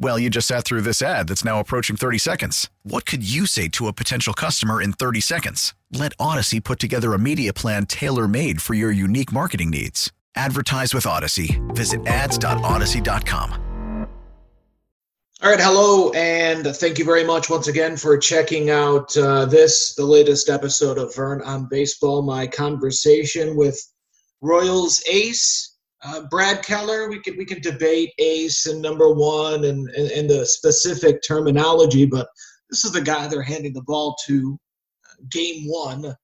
Well, 0.00 0.18
you 0.18 0.30
just 0.30 0.46
sat 0.46 0.64
through 0.64 0.82
this 0.82 1.02
ad 1.02 1.26
that's 1.28 1.44
now 1.44 1.58
approaching 1.58 1.96
30 1.96 2.18
seconds. 2.18 2.70
What 2.84 3.04
could 3.04 3.28
you 3.28 3.46
say 3.46 3.66
to 3.68 3.88
a 3.88 3.92
potential 3.92 4.32
customer 4.32 4.80
in 4.80 4.92
30 4.92 5.20
seconds? 5.20 5.74
Let 5.92 6.16
Audacy 6.18 6.62
put 6.62 6.78
together 6.78 7.14
a 7.14 7.18
media 7.18 7.52
plan 7.52 7.84
tailor 7.86 8.28
made 8.28 8.62
for 8.62 8.74
your 8.74 8.92
unique 8.92 9.32
marketing 9.32 9.70
needs. 9.70 10.12
Advertise 10.36 10.94
with 10.94 11.04
Audacy. 11.04 11.58
Visit 11.74 12.06
ads.audacy.com. 12.06 13.64
All 15.40 15.50
right, 15.50 15.60
hello, 15.60 16.10
and 16.12 16.66
thank 16.66 16.98
you 16.98 17.04
very 17.04 17.22
much 17.22 17.48
once 17.48 17.68
again 17.68 17.96
for 17.96 18.18
checking 18.18 18.70
out 18.70 19.16
uh, 19.16 19.44
this, 19.44 19.94
the 19.94 20.04
latest 20.04 20.48
episode 20.48 20.98
of 20.98 21.14
Vern 21.14 21.42
on 21.42 21.68
Baseball. 21.68 22.22
My 22.22 22.46
conversation 22.48 23.56
with 23.56 23.80
Royals 24.40 25.00
ace 25.08 25.67
uh, 26.04 26.22
Brad 26.30 26.64
Keller. 26.64 27.08
We 27.08 27.20
can 27.20 27.36
we 27.36 27.44
can 27.44 27.60
debate 27.60 28.12
ace 28.18 28.66
and 28.66 28.80
number 28.80 29.12
one 29.12 29.64
and, 29.64 29.88
and 29.90 30.10
and 30.10 30.30
the 30.30 30.46
specific 30.46 31.22
terminology, 31.26 32.06
but 32.06 32.28
this 32.70 32.84
is 32.84 32.92
the 32.92 33.00
guy 33.00 33.26
they're 33.26 33.42
handing 33.42 33.72
the 33.72 33.82
ball 33.82 34.16
to. 34.26 34.58
Uh, 35.06 35.22
game 35.30 35.64
one, 35.66 36.14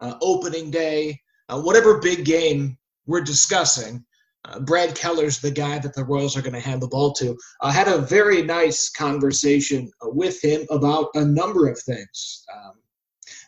uh, 0.00 0.14
opening 0.22 0.70
day, 0.70 1.18
uh, 1.48 1.60
whatever 1.60 2.00
big 2.00 2.24
game 2.24 2.76
we're 3.06 3.20
discussing. 3.20 4.04
Uh, 4.46 4.58
Brad 4.58 4.94
Keller's 4.94 5.38
the 5.38 5.50
guy 5.50 5.78
that 5.78 5.94
the 5.94 6.04
Royals 6.04 6.36
are 6.36 6.42
going 6.42 6.54
to 6.54 6.60
hand 6.60 6.80
the 6.80 6.88
ball 6.88 7.12
to. 7.14 7.36
I 7.60 7.72
had 7.72 7.88
a 7.88 7.98
very 7.98 8.42
nice 8.42 8.88
conversation 8.88 9.90
with 10.02 10.42
him 10.42 10.66
about 10.70 11.08
a 11.14 11.24
number 11.24 11.68
of 11.68 11.78
things. 11.78 12.44
Um, 12.54 12.72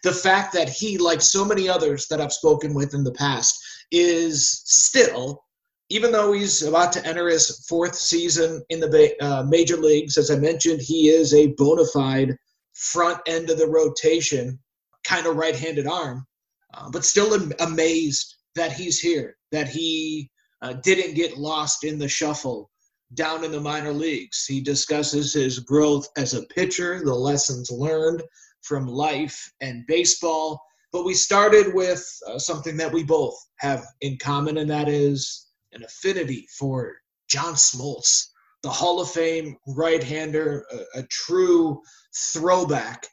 the 0.03 0.13
fact 0.13 0.53
that 0.53 0.69
he, 0.69 0.99
like 0.99 1.23
so 1.23 1.45
many 1.45 1.69
others 1.69 2.09
that 2.09 2.21
I've 2.21 2.33
spoken 2.33 2.75
with 2.75 2.93
in 2.93 3.05
the 3.05 3.13
past, 3.13 3.59
is 3.91 4.63
still, 4.67 5.45
even 5.89 6.13
though 6.13 6.33
he's 6.33 6.63
about 6.63 6.93
to 6.93 7.07
enter 7.07 7.29
his 7.29 7.67
fourth 7.69 7.95
season 7.95 8.63
in 8.71 8.81
the 8.81 9.15
uh, 9.21 9.43
major 9.45 9.77
leagues, 9.77 10.17
as 10.17 10.31
I 10.31 10.37
mentioned, 10.37 10.81
he 10.81 11.09
is 11.09 11.35
a 11.35 11.49
bona 11.59 11.85
fide 11.87 12.37
front 12.75 13.19
end 13.27 13.51
of 13.51 13.59
the 13.59 13.67
rotation, 13.67 14.59
kind 15.05 15.27
of 15.27 15.37
right 15.37 15.55
handed 15.57 15.87
arm, 15.87 16.27
uh, 16.75 16.89
but 16.91 17.05
still 17.05 17.35
am- 17.35 17.53
amazed 17.61 18.37
that 18.55 18.73
he's 18.73 19.01
here, 19.01 19.37
that 19.51 19.69
he 19.69 20.31
uh, 20.63 20.75
didn't 20.83 21.15
get 21.15 21.37
lost 21.37 21.85
in 21.85 21.99
the 21.99 22.09
shuffle 22.09 22.71
down 23.15 23.45
in 23.45 23.53
the 23.53 23.61
minor 23.61 23.93
leagues. 23.93 24.47
He 24.47 24.61
discusses 24.61 25.35
his 25.35 25.59
growth 25.59 26.09
as 26.17 26.35
a 26.35 26.47
pitcher, 26.47 27.03
the 27.05 27.15
lessons 27.15 27.71
learned 27.71 28.23
from 28.63 28.87
life 28.87 29.53
and 29.61 29.87
baseball. 29.87 30.63
But 30.93 31.05
we 31.05 31.15
started 31.15 31.75
with 31.75 32.07
uh, 32.27 32.39
something 32.39 32.77
that 32.77 32.93
we 32.93 33.03
both 33.03 33.35
have 33.59 33.85
in 34.01 34.19
common, 34.19 34.59
and 34.59 34.71
that 34.71 34.89
is 34.89 35.49
an 35.73 35.85
affinity 35.85 36.47
for 36.59 36.97
John 37.29 37.55
Smoltz, 37.55 38.29
the 38.63 38.71
Hall 38.71 39.01
of 39.01 39.11
Fame 39.11 39.57
right 39.67 40.03
hander, 40.03 40.65
a, 40.73 41.01
a, 41.01 41.03
true 41.05 41.81
throwback. 42.15 43.07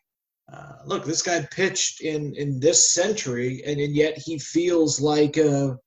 Uh, 0.51 0.73
look, 0.85 1.05
this 1.05 1.21
guy 1.21 1.47
pitched 1.51 2.01
in, 2.01 2.35
in 2.35 2.59
this 2.59 2.91
century, 2.91 3.63
and, 3.65 3.79
and 3.79 3.95
yet 3.95 4.17
he 4.17 4.37
feels 4.37 4.99
like 4.99 5.37
a, 5.37 5.77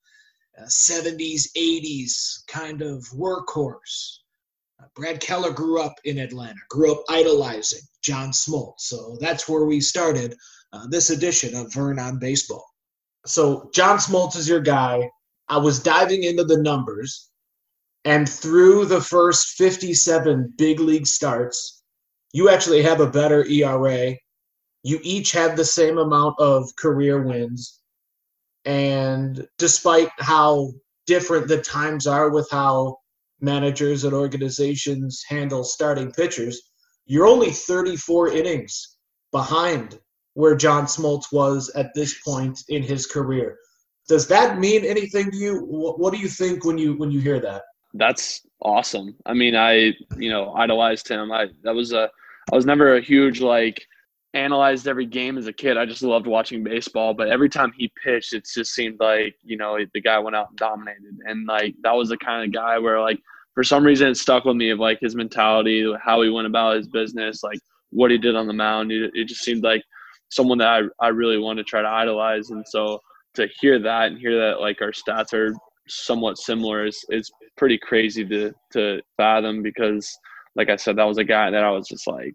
70s, 0.60 1.48
80s 1.56 2.46
kind 2.46 2.82
of 2.82 3.04
workhorse. 3.14 4.18
Uh, 4.80 4.86
Brad 4.94 5.20
Keller 5.20 5.52
grew 5.52 5.80
up 5.80 5.94
in 6.04 6.18
Atlanta, 6.18 6.60
grew 6.68 6.92
up 6.92 7.04
idolizing 7.08 7.80
John 8.02 8.30
Smoltz. 8.30 8.80
So 8.80 9.16
that's 9.20 9.48
where 9.48 9.64
we 9.64 9.80
started 9.80 10.36
uh, 10.72 10.86
this 10.88 11.10
edition 11.10 11.54
of 11.54 11.72
Vern 11.72 11.98
on 11.98 12.18
Baseball. 12.18 12.64
So 13.26 13.70
John 13.74 13.98
Smoltz 13.98 14.36
is 14.36 14.48
your 14.48 14.60
guy. 14.60 15.08
I 15.52 15.58
was 15.58 15.82
diving 15.82 16.22
into 16.22 16.44
the 16.44 16.62
numbers, 16.62 17.28
and 18.06 18.26
through 18.26 18.86
the 18.86 19.02
first 19.02 19.48
57 19.48 20.54
big 20.56 20.80
league 20.80 21.06
starts, 21.06 21.82
you 22.32 22.48
actually 22.48 22.80
have 22.80 23.00
a 23.00 23.10
better 23.10 23.44
ERA. 23.44 24.16
You 24.82 24.98
each 25.02 25.32
have 25.32 25.54
the 25.54 25.64
same 25.66 25.98
amount 25.98 26.36
of 26.38 26.74
career 26.76 27.20
wins. 27.20 27.80
And 28.64 29.46
despite 29.58 30.08
how 30.20 30.72
different 31.06 31.48
the 31.48 31.60
times 31.60 32.06
are 32.06 32.30
with 32.30 32.48
how 32.50 32.96
managers 33.42 34.04
and 34.04 34.14
organizations 34.14 35.22
handle 35.28 35.64
starting 35.64 36.12
pitchers, 36.12 36.62
you're 37.04 37.26
only 37.26 37.50
34 37.50 38.28
innings 38.28 38.96
behind 39.32 40.00
where 40.32 40.56
John 40.56 40.86
Smoltz 40.86 41.30
was 41.30 41.70
at 41.74 41.92
this 41.94 42.18
point 42.22 42.58
in 42.70 42.82
his 42.82 43.06
career. 43.06 43.58
Does 44.08 44.26
that 44.28 44.58
mean 44.58 44.84
anything 44.84 45.30
to 45.30 45.36
you? 45.36 45.60
What 45.60 46.12
do 46.12 46.18
you 46.18 46.28
think 46.28 46.64
when 46.64 46.78
you 46.78 46.94
when 46.94 47.10
you 47.10 47.20
hear 47.20 47.40
that? 47.40 47.62
That's 47.94 48.42
awesome. 48.60 49.14
I 49.26 49.34
mean, 49.34 49.54
I 49.54 49.94
you 50.16 50.30
know 50.30 50.52
idolized 50.54 51.08
him. 51.08 51.30
I 51.32 51.46
that 51.62 51.74
was 51.74 51.92
a 51.92 52.10
I 52.52 52.56
was 52.56 52.66
never 52.66 52.96
a 52.96 53.00
huge 53.00 53.40
like 53.40 53.86
analyzed 54.34 54.88
every 54.88 55.06
game 55.06 55.36
as 55.36 55.46
a 55.46 55.52
kid. 55.52 55.76
I 55.76 55.84
just 55.86 56.02
loved 56.02 56.26
watching 56.26 56.64
baseball. 56.64 57.14
But 57.14 57.28
every 57.28 57.48
time 57.48 57.72
he 57.76 57.92
pitched, 58.02 58.32
it 58.32 58.48
just 58.52 58.74
seemed 58.74 58.98
like 58.98 59.34
you 59.42 59.56
know 59.56 59.78
the 59.94 60.00
guy 60.00 60.18
went 60.18 60.36
out 60.36 60.48
and 60.50 60.58
dominated, 60.58 61.18
and 61.26 61.46
like 61.46 61.74
that 61.82 61.94
was 61.94 62.08
the 62.08 62.16
kind 62.16 62.44
of 62.44 62.52
guy 62.52 62.78
where 62.78 63.00
like 63.00 63.20
for 63.54 63.62
some 63.62 63.84
reason 63.84 64.08
it 64.08 64.16
stuck 64.16 64.44
with 64.44 64.56
me 64.56 64.70
of 64.70 64.78
like 64.78 64.98
his 65.00 65.14
mentality, 65.14 65.92
how 66.02 66.22
he 66.22 66.30
went 66.30 66.46
about 66.46 66.76
his 66.76 66.88
business, 66.88 67.42
like 67.42 67.58
what 67.90 68.10
he 68.10 68.18
did 68.18 68.34
on 68.34 68.46
the 68.46 68.52
mound. 68.52 68.90
It, 68.90 69.10
it 69.14 69.28
just 69.28 69.42
seemed 69.42 69.62
like 69.62 69.82
someone 70.30 70.58
that 70.58 70.68
I, 71.00 71.06
I 71.06 71.08
really 71.08 71.38
wanted 71.38 71.66
to 71.66 71.70
try 71.70 71.82
to 71.82 71.88
idolize. 71.88 72.50
And 72.50 72.66
so 72.66 73.00
to 73.34 73.48
hear 73.60 73.78
that 73.80 74.08
and 74.08 74.18
hear 74.18 74.38
that 74.38 74.60
like 74.60 74.80
our 74.82 74.92
stats 74.92 75.32
are 75.32 75.54
somewhat 75.88 76.38
similar 76.38 76.86
is, 76.86 77.04
is 77.10 77.30
pretty 77.56 77.78
crazy 77.78 78.24
to, 78.24 78.52
to 78.72 79.00
fathom 79.16 79.62
because 79.62 80.16
like 80.54 80.68
I 80.68 80.76
said, 80.76 80.96
that 80.96 81.06
was 81.06 81.18
a 81.18 81.24
guy 81.24 81.50
that 81.50 81.64
I 81.64 81.70
was 81.70 81.88
just 81.88 82.06
like, 82.06 82.34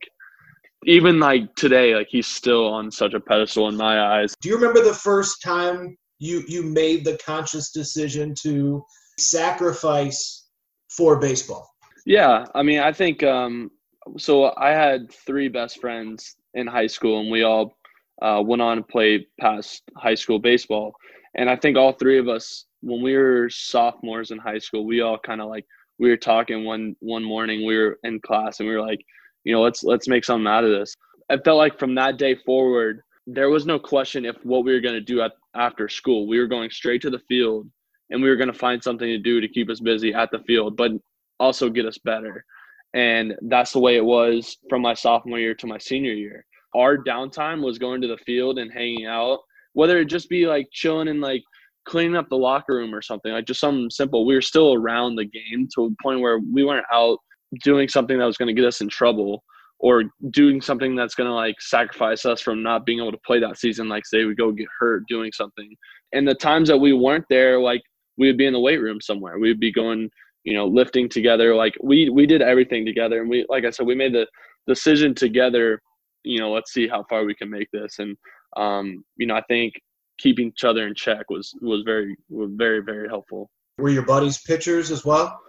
even 0.85 1.19
like 1.19 1.53
today, 1.55 1.95
like 1.95 2.07
he's 2.09 2.27
still 2.27 2.67
on 2.67 2.91
such 2.91 3.13
a 3.13 3.19
pedestal 3.19 3.67
in 3.67 3.75
my 3.75 3.99
eyes. 3.99 4.35
Do 4.41 4.49
you 4.49 4.55
remember 4.55 4.83
the 4.83 4.93
first 4.93 5.41
time 5.41 5.97
you 6.19 6.43
you 6.47 6.63
made 6.63 7.05
the 7.05 7.19
conscious 7.25 7.71
decision 7.71 8.33
to 8.43 8.83
sacrifice 9.19 10.47
for 10.95 11.19
baseball? 11.19 11.67
Yeah, 12.05 12.45
I 12.55 12.63
mean, 12.63 12.79
I 12.79 12.91
think 12.91 13.23
um, 13.23 13.71
so. 14.17 14.53
I 14.57 14.69
had 14.69 15.11
three 15.11 15.49
best 15.49 15.81
friends 15.81 16.35
in 16.53 16.67
high 16.67 16.87
school, 16.87 17.19
and 17.19 17.29
we 17.29 17.43
all 17.43 17.76
uh, 18.21 18.41
went 18.43 18.61
on 18.61 18.77
to 18.77 18.83
play 18.83 19.27
past 19.39 19.83
high 19.95 20.15
school 20.15 20.39
baseball. 20.39 20.93
And 21.35 21.49
I 21.49 21.55
think 21.55 21.77
all 21.77 21.93
three 21.93 22.17
of 22.17 22.27
us, 22.27 22.65
when 22.81 23.01
we 23.01 23.15
were 23.15 23.49
sophomores 23.49 24.31
in 24.31 24.37
high 24.37 24.57
school, 24.59 24.85
we 24.85 25.01
all 25.01 25.17
kind 25.19 25.41
of 25.41 25.49
like 25.49 25.65
we 25.99 26.09
were 26.09 26.17
talking 26.17 26.65
one 26.65 26.95
one 26.99 27.23
morning. 27.23 27.65
We 27.65 27.77
were 27.77 27.99
in 28.03 28.19
class, 28.19 28.59
and 28.59 28.69
we 28.69 28.75
were 28.75 28.81
like, 28.81 29.03
you 29.43 29.53
know, 29.53 29.61
let's 29.61 29.83
let's 29.83 30.07
make 30.07 30.25
something 30.25 30.47
out 30.47 30.63
of 30.63 30.71
this. 30.71 30.95
I 31.29 31.37
felt 31.37 31.57
like 31.57 31.77
from 31.77 31.95
that 31.95 32.17
day 32.17 32.35
forward, 32.45 33.01
there 33.25 33.49
was 33.49 33.65
no 33.65 33.77
question 33.77 34.25
if 34.25 34.35
what 34.43 34.63
we 34.63 34.73
were 34.73 34.79
going 34.79 34.95
to 34.95 35.01
do 35.01 35.21
at, 35.21 35.33
after 35.55 35.89
school. 35.89 36.27
We 36.27 36.39
were 36.39 36.47
going 36.47 36.69
straight 36.69 37.01
to 37.03 37.09
the 37.09 37.21
field, 37.27 37.69
and 38.09 38.21
we 38.21 38.29
were 38.29 38.35
going 38.35 38.51
to 38.51 38.57
find 38.57 38.81
something 38.81 39.07
to 39.07 39.19
do 39.19 39.41
to 39.41 39.47
keep 39.47 39.69
us 39.69 39.79
busy 39.79 40.13
at 40.13 40.31
the 40.31 40.39
field, 40.39 40.77
but 40.77 40.91
also 41.39 41.69
get 41.69 41.85
us 41.85 41.97
better. 41.97 42.45
And 42.93 43.35
that's 43.43 43.73
the 43.73 43.79
way 43.79 43.97
it 43.97 44.05
was 44.05 44.57
from 44.69 44.81
my 44.81 44.93
sophomore 44.93 45.39
year 45.39 45.53
to 45.55 45.67
my 45.67 45.77
senior 45.77 46.13
year. 46.13 46.45
Our 46.75 46.97
downtime 46.97 47.63
was 47.63 47.77
going 47.77 48.01
to 48.01 48.07
the 48.07 48.17
field 48.17 48.59
and 48.59 48.71
hanging 48.71 49.05
out, 49.05 49.39
whether 49.73 49.99
it 49.99 50.05
just 50.05 50.29
be 50.29 50.47
like 50.47 50.67
chilling 50.71 51.07
and 51.07 51.21
like 51.21 51.43
cleaning 51.85 52.15
up 52.15 52.27
the 52.29 52.37
locker 52.37 52.75
room 52.75 52.93
or 52.93 53.01
something, 53.01 53.31
like 53.31 53.45
just 53.45 53.59
something 53.59 53.89
simple. 53.89 54.25
We 54.25 54.35
were 54.35 54.41
still 54.41 54.73
around 54.73 55.15
the 55.15 55.25
game 55.25 55.67
to 55.75 55.85
a 55.85 56.03
point 56.03 56.21
where 56.21 56.39
we 56.39 56.63
weren't 56.63 56.85
out 56.91 57.19
doing 57.63 57.87
something 57.87 58.17
that 58.17 58.25
was 58.25 58.37
going 58.37 58.53
to 58.53 58.59
get 58.59 58.67
us 58.67 58.81
in 58.81 58.89
trouble 58.89 59.43
or 59.79 60.03
doing 60.31 60.59
something 60.59 60.95
that's 60.95 61.15
going 61.15 61.29
to 61.29 61.33
like 61.33 61.55
sacrifice 61.61 62.25
us 62.25 62.41
from 62.41 62.61
not 62.61 62.85
being 62.85 62.99
able 62.99 63.11
to 63.11 63.19
play 63.25 63.39
that 63.39 63.57
season 63.57 63.87
like 63.87 64.05
say 64.05 64.25
we 64.25 64.35
go 64.35 64.51
get 64.51 64.67
hurt 64.77 65.03
doing 65.07 65.31
something 65.31 65.73
and 66.11 66.27
the 66.27 66.33
times 66.33 66.67
that 66.67 66.77
we 66.77 66.91
weren't 66.91 67.23
there 67.29 67.59
like 67.59 67.81
we 68.17 68.27
would 68.27 68.37
be 68.37 68.47
in 68.47 68.53
the 68.53 68.59
weight 68.59 68.81
room 68.81 68.99
somewhere 68.99 69.39
we 69.39 69.47
would 69.47 69.59
be 69.59 69.71
going 69.71 70.09
you 70.47 70.53
know, 70.53 70.65
lifting 70.65 71.09
together. 71.09 71.53
Like 71.53 71.75
we 71.83 72.09
we 72.09 72.25
did 72.25 72.41
everything 72.41 72.85
together, 72.85 73.19
and 73.19 73.29
we 73.29 73.45
like 73.49 73.65
I 73.65 73.69
said, 73.69 73.85
we 73.85 73.95
made 73.95 74.13
the 74.13 74.25
decision 74.65 75.13
together. 75.13 75.81
You 76.23 76.39
know, 76.39 76.51
let's 76.51 76.73
see 76.73 76.87
how 76.87 77.03
far 77.09 77.25
we 77.25 77.35
can 77.35 77.49
make 77.49 77.69
this, 77.71 77.99
and 77.99 78.17
um, 78.55 79.03
you 79.17 79.27
know, 79.27 79.35
I 79.35 79.41
think 79.47 79.73
keeping 80.17 80.47
each 80.47 80.63
other 80.63 80.87
in 80.87 80.95
check 80.95 81.29
was 81.29 81.53
was 81.61 81.83
very 81.83 82.15
was 82.29 82.49
very 82.53 82.81
very 82.81 83.07
helpful. 83.07 83.49
Were 83.77 83.89
your 83.89 84.05
buddies 84.05 84.41
pitchers 84.41 84.91
as 84.91 85.05
well? 85.05 85.39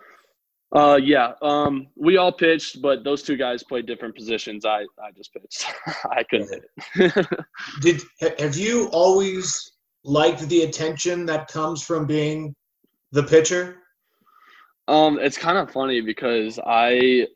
Uh, 0.74 0.98
yeah. 1.02 1.32
Um, 1.40 1.86
we 1.96 2.18
all 2.18 2.30
pitched, 2.30 2.82
but 2.82 3.02
those 3.02 3.22
two 3.22 3.36
guys 3.36 3.62
played 3.64 3.86
different 3.86 4.14
positions. 4.14 4.64
I 4.64 4.80
I 5.02 5.10
just 5.16 5.32
pitched. 5.32 5.66
I 6.10 6.22
couldn't 6.24 6.62
hit. 6.94 7.26
Did 7.80 8.02
have 8.38 8.56
you 8.56 8.88
always 8.92 9.72
liked 10.04 10.46
the 10.48 10.62
attention 10.62 11.26
that 11.26 11.48
comes 11.48 11.82
from 11.82 12.06
being 12.06 12.54
the 13.12 13.22
pitcher? 13.22 13.78
Um, 14.88 15.18
it's 15.20 15.36
kind 15.36 15.58
of 15.58 15.70
funny 15.70 16.00
because 16.00 16.58
I 16.66 17.26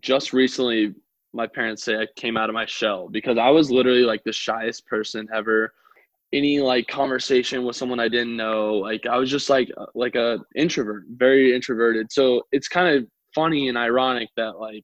just 0.00 0.32
recently, 0.32 0.94
my 1.36 1.46
parents 1.46 1.84
say 1.84 1.96
I 1.96 2.06
came 2.16 2.36
out 2.36 2.48
of 2.48 2.54
my 2.54 2.66
shell 2.66 3.08
because 3.08 3.38
I 3.38 3.50
was 3.50 3.70
literally 3.70 4.02
like 4.02 4.24
the 4.24 4.32
shyest 4.32 4.86
person 4.86 5.28
ever. 5.32 5.72
Any 6.32 6.58
like 6.58 6.88
conversation 6.88 7.64
with 7.64 7.76
someone 7.76 8.00
I 8.00 8.08
didn't 8.08 8.36
know, 8.36 8.74
like 8.74 9.06
I 9.06 9.16
was 9.16 9.30
just 9.30 9.48
like 9.48 9.70
uh, 9.76 9.86
like 9.94 10.16
a 10.16 10.38
introvert, 10.56 11.04
very 11.10 11.54
introverted. 11.54 12.10
So 12.10 12.42
it's 12.50 12.66
kind 12.66 12.96
of 12.96 13.06
funny 13.34 13.68
and 13.68 13.78
ironic 13.78 14.28
that 14.36 14.58
like 14.58 14.82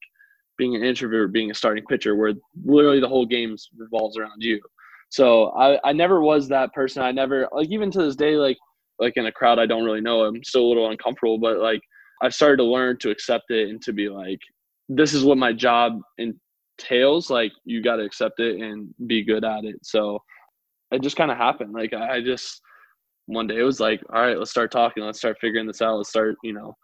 being 0.57 0.77
an 0.77 0.85
introvert, 0.85 1.33
being 1.33 1.51
a 1.51 1.55
starting 1.55 1.85
pitcher, 1.87 2.15
where 2.15 2.35
literally 2.65 3.01
the 3.01 3.09
whole 3.09 3.27
game 3.27 3.57
revolves 3.77 4.17
around 4.17 4.41
you. 4.41 4.61
So 5.09 5.49
I, 5.51 5.81
I 5.85 5.93
never 5.93 6.21
was 6.23 6.49
that 6.49 6.73
person. 6.73 7.03
I 7.03 7.11
never 7.11 7.49
like 7.53 7.69
even 7.71 7.91
to 7.91 8.03
this 8.03 8.17
day, 8.17 8.37
like 8.37 8.59
like 9.01 9.17
in 9.17 9.27
a 9.27 9.33
crowd 9.33 9.59
I 9.59 9.67
don't 9.67 9.85
really 9.85 10.01
know, 10.01 10.25
I'm 10.25 10.45
still 10.45 10.65
a 10.65 10.69
little 10.69 10.91
uncomfortable, 10.91 11.39
but 11.39 11.59
like 11.59 11.81
I've 12.23 12.35
started 12.35 12.59
to 12.59 12.65
learn 12.65 12.99
to 12.99 13.11
accept 13.11 13.51
it 13.51 13.69
and 13.69 13.83
to 13.83 13.93
be 13.93 14.09
like, 14.09 14.39
this 14.89 15.15
is 15.15 15.25
what 15.25 15.39
my 15.39 15.53
job 15.53 16.01
entails. 16.19 17.31
Like, 17.31 17.53
you 17.65 17.83
got 17.83 17.97
to 17.97 18.05
accept 18.05 18.41
it 18.41 18.61
and 18.61 18.89
be 19.07 19.23
good 19.23 19.45
at 19.45 19.65
it. 19.65 19.77
So 19.83 20.19
it 20.91 21.03
just 21.03 21.17
kind 21.17 21.31
of 21.31 21.37
happened. 21.37 21.73
Like, 21.73 21.93
I 21.95 22.21
just, 22.21 22.61
one 23.27 23.47
day 23.47 23.59
it 23.59 23.65
was 23.65 23.81
like, 23.81 24.01
all 24.13 24.21
right, 24.21 24.39
let's 24.39 24.51
start 24.51 24.71
talking. 24.71 25.03
Let's 25.03 25.19
start 25.19 25.39
figuring 25.41 25.67
this 25.67 25.83
out. 25.83 25.97
Let's 25.97 26.11
start, 26.11 26.37
you 26.43 26.53
know, 26.53 26.75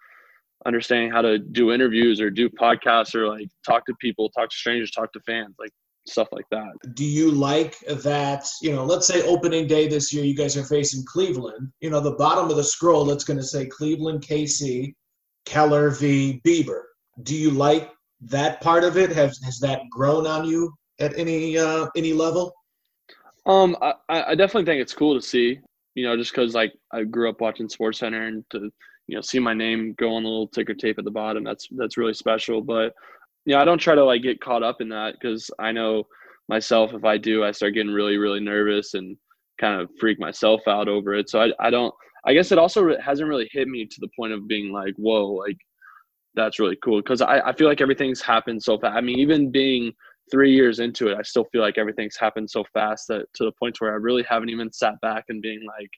understanding 0.67 1.11
how 1.11 1.23
to 1.23 1.39
do 1.39 1.73
interviews 1.73 2.21
or 2.21 2.31
do 2.31 2.49
podcasts 2.49 3.15
or 3.15 3.29
like 3.29 3.49
talk 3.67 3.85
to 3.87 3.95
people, 4.01 4.29
talk 4.31 4.51
to 4.51 4.57
strangers, 4.57 4.91
talk 4.91 5.13
to 5.13 5.21
fans, 5.21 5.55
like 5.59 5.71
stuff 6.07 6.29
like 6.33 6.47
that. 6.51 6.73
Do 6.95 7.05
you 7.05 7.31
like 7.31 7.79
that? 7.81 8.47
You 8.63 8.73
know, 8.73 8.85
let's 8.85 9.07
say 9.07 9.23
opening 9.23 9.67
day 9.67 9.89
this 9.89 10.13
year, 10.13 10.25
you 10.25 10.35
guys 10.35 10.57
are 10.57 10.65
facing 10.65 11.05
Cleveland. 11.07 11.71
You 11.81 11.91
know, 11.91 12.01
the 12.01 12.13
bottom 12.13 12.51
of 12.51 12.57
the 12.57 12.65
scroll 12.65 13.05
that's 13.05 13.25
going 13.25 13.39
to 13.39 13.45
say 13.45 13.67
Cleveland 13.67 14.23
KC 14.23 14.95
Keller 15.45 15.91
v. 15.91 16.41
Bieber. 16.47 16.83
Do 17.23 17.35
you 17.35 17.51
like 17.51 17.91
that 18.21 18.61
part 18.61 18.85
of 18.85 18.97
it? 18.97 19.11
Has 19.11 19.39
has 19.45 19.59
that 19.61 19.81
grown 19.91 20.27
on 20.27 20.45
you 20.45 20.73
at 21.01 21.17
any 21.19 21.59
uh, 21.59 21.89
any 21.97 22.13
level? 22.13 22.53
Um, 23.47 23.77
I, 23.81 23.95
I 24.09 24.35
definitely 24.35 24.65
think 24.65 24.83
it's 24.83 24.95
cool 24.95 25.19
to 25.19 25.27
see. 25.27 25.59
You 25.95 26.05
know, 26.05 26.17
just 26.17 26.33
because 26.33 26.55
like 26.55 26.73
I 26.93 27.05
grew 27.05 27.29
up 27.29 27.41
watching 27.41 27.69
Sports 27.69 27.99
Center 27.99 28.27
and 28.27 28.45
to 28.51 28.71
you 29.07 29.17
know 29.17 29.21
see 29.21 29.39
my 29.39 29.55
name 29.55 29.95
go 29.99 30.15
on 30.15 30.23
the 30.23 30.29
little 30.29 30.49
ticker 30.49 30.75
tape 30.75 30.99
at 30.99 31.05
the 31.05 31.11
bottom, 31.11 31.45
that's 31.45 31.67
that's 31.77 31.97
really 31.97 32.15
special. 32.15 32.61
But 32.61 32.93
you 33.45 33.55
know, 33.55 33.61
I 33.61 33.65
don't 33.65 33.79
try 33.79 33.95
to 33.95 34.05
like 34.05 34.23
get 34.23 34.41
caught 34.41 34.63
up 34.63 34.81
in 34.81 34.89
that 34.91 35.15
because 35.15 35.51
I 35.59 35.73
know 35.73 36.05
myself 36.49 36.93
if 36.95 37.05
I 37.05 37.19
do, 37.19 37.45
I 37.45 37.53
start 37.53 37.75
getting 37.75 37.93
really 37.93 38.17
really 38.19 38.41
nervous 38.41 38.95
and 38.95 39.17
kind 39.61 39.81
of 39.81 39.91
freak 39.99 40.21
myself 40.21 40.61
out 40.69 40.89
over 40.89 41.15
it. 41.15 41.31
So 41.31 41.41
I 41.41 41.53
I 41.59 41.71
don't 41.71 41.95
I 42.25 42.35
guess 42.35 42.53
it 42.53 42.59
also 42.59 42.97
hasn't 42.99 43.29
really 43.29 43.49
hit 43.53 43.69
me 43.69 43.87
to 43.87 44.01
the 44.01 44.09
point 44.17 44.33
of 44.33 44.47
being 44.47 44.73
like, 44.73 44.95
whoa, 44.97 45.33
like 45.33 45.57
that's 46.35 46.59
really 46.59 46.79
cool. 46.83 47.03
Cause 47.03 47.21
I, 47.21 47.41
I 47.41 47.53
feel 47.53 47.69
like 47.69 47.81
everything's 47.81 48.21
happened 48.21 48.63
so 48.63 48.79
fast. 48.79 48.97
I 48.97 49.01
mean, 49.01 49.19
even 49.19 49.51
being 49.51 49.93
three 50.31 50.53
years 50.53 50.79
into 50.79 51.09
it, 51.09 51.17
I 51.19 51.23
still 51.23 51.47
feel 51.51 51.63
like 51.63 51.79
everything's 51.79 52.17
happened 52.17 52.51
so 52.51 52.65
fast 52.73 53.07
that 53.09 53.27
to 53.35 53.45
the 53.45 53.53
point 53.59 53.81
where 53.81 53.93
I 53.93 53.97
really 53.97 54.25
haven't 54.29 54.51
even 54.51 54.73
sat 54.73 55.01
back 55.01 55.25
and 55.29 55.43
being 55.43 55.61
like, 55.67 55.91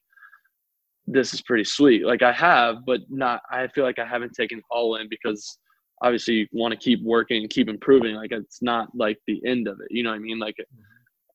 this 1.07 1.35
is 1.35 1.43
pretty 1.43 1.65
sweet. 1.65 2.07
Like 2.07 2.23
I 2.23 2.33
have, 2.33 2.77
but 2.87 3.01
not, 3.09 3.43
I 3.51 3.67
feel 3.69 3.85
like 3.85 3.99
I 3.99 4.07
haven't 4.07 4.33
taken 4.33 4.63
all 4.71 4.97
in 4.97 5.09
because 5.09 5.59
obviously 6.03 6.35
you 6.35 6.47
want 6.53 6.73
to 6.73 6.79
keep 6.79 7.03
working 7.03 7.43
and 7.43 7.51
keep 7.51 7.69
improving. 7.69 8.15
Like 8.15 8.33
it's 8.33 8.63
not 8.63 8.89
like 8.95 9.19
the 9.27 9.41
end 9.45 9.67
of 9.67 9.81
it. 9.81 9.89
You 9.91 10.05
know 10.05 10.11
what 10.11 10.17
I 10.17 10.21
mean? 10.21 10.39
Like 10.39 10.57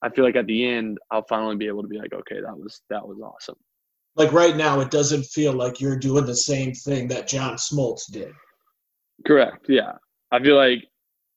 I 0.02 0.10
feel 0.10 0.24
like 0.24 0.36
at 0.36 0.48
the 0.48 0.66
end, 0.66 0.98
I'll 1.12 1.26
finally 1.28 1.58
be 1.58 1.68
able 1.68 1.82
to 1.82 1.88
be 1.88 1.98
like, 1.98 2.14
okay, 2.14 2.40
that 2.42 2.58
was, 2.58 2.82
that 2.90 3.06
was 3.06 3.20
awesome 3.20 3.58
like 4.16 4.32
right 4.32 4.56
now 4.56 4.80
it 4.80 4.92
doesn't 4.92 5.24
feel 5.24 5.54
like 5.54 5.82
you're 5.82 5.98
doing 5.98 6.26
the 6.26 6.36
same 6.36 6.74
thing 6.74 7.08
that 7.10 7.28
John 7.28 7.56
Smoltz 7.56 8.10
did. 8.12 8.32
Correct. 9.26 9.66
Yeah. 9.70 9.94
I 10.32 10.42
feel 10.42 10.56
like 10.56 10.84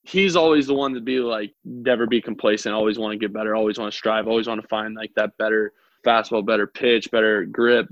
he's 0.03 0.37
always 0.37 0.67
the 0.67 0.75
one 0.75 0.95
to 0.95 1.01
be 1.01 1.21
like 1.21 1.53
never 1.65 2.07
be 2.07 2.21
complacent, 2.21 2.75
always 2.75 2.99
want 2.99 3.13
to 3.13 3.19
get 3.19 3.33
better, 3.33 3.55
always 3.55 3.79
want 3.79 3.93
to 3.93 3.97
strive, 3.97 4.27
always 4.27 4.49
want 4.49 4.61
to 4.61 4.69
find 4.69 4.95
like 4.95 5.13
that 5.17 5.37
better 5.39 5.73
fastball, 6.07 6.45
better 6.45 6.67
pitch, 6.67 7.11
better 7.11 7.45
grip 7.45 7.87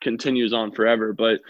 continues 0.00 0.52
on 0.52 0.72
forever. 0.72 1.12
But 1.12 1.40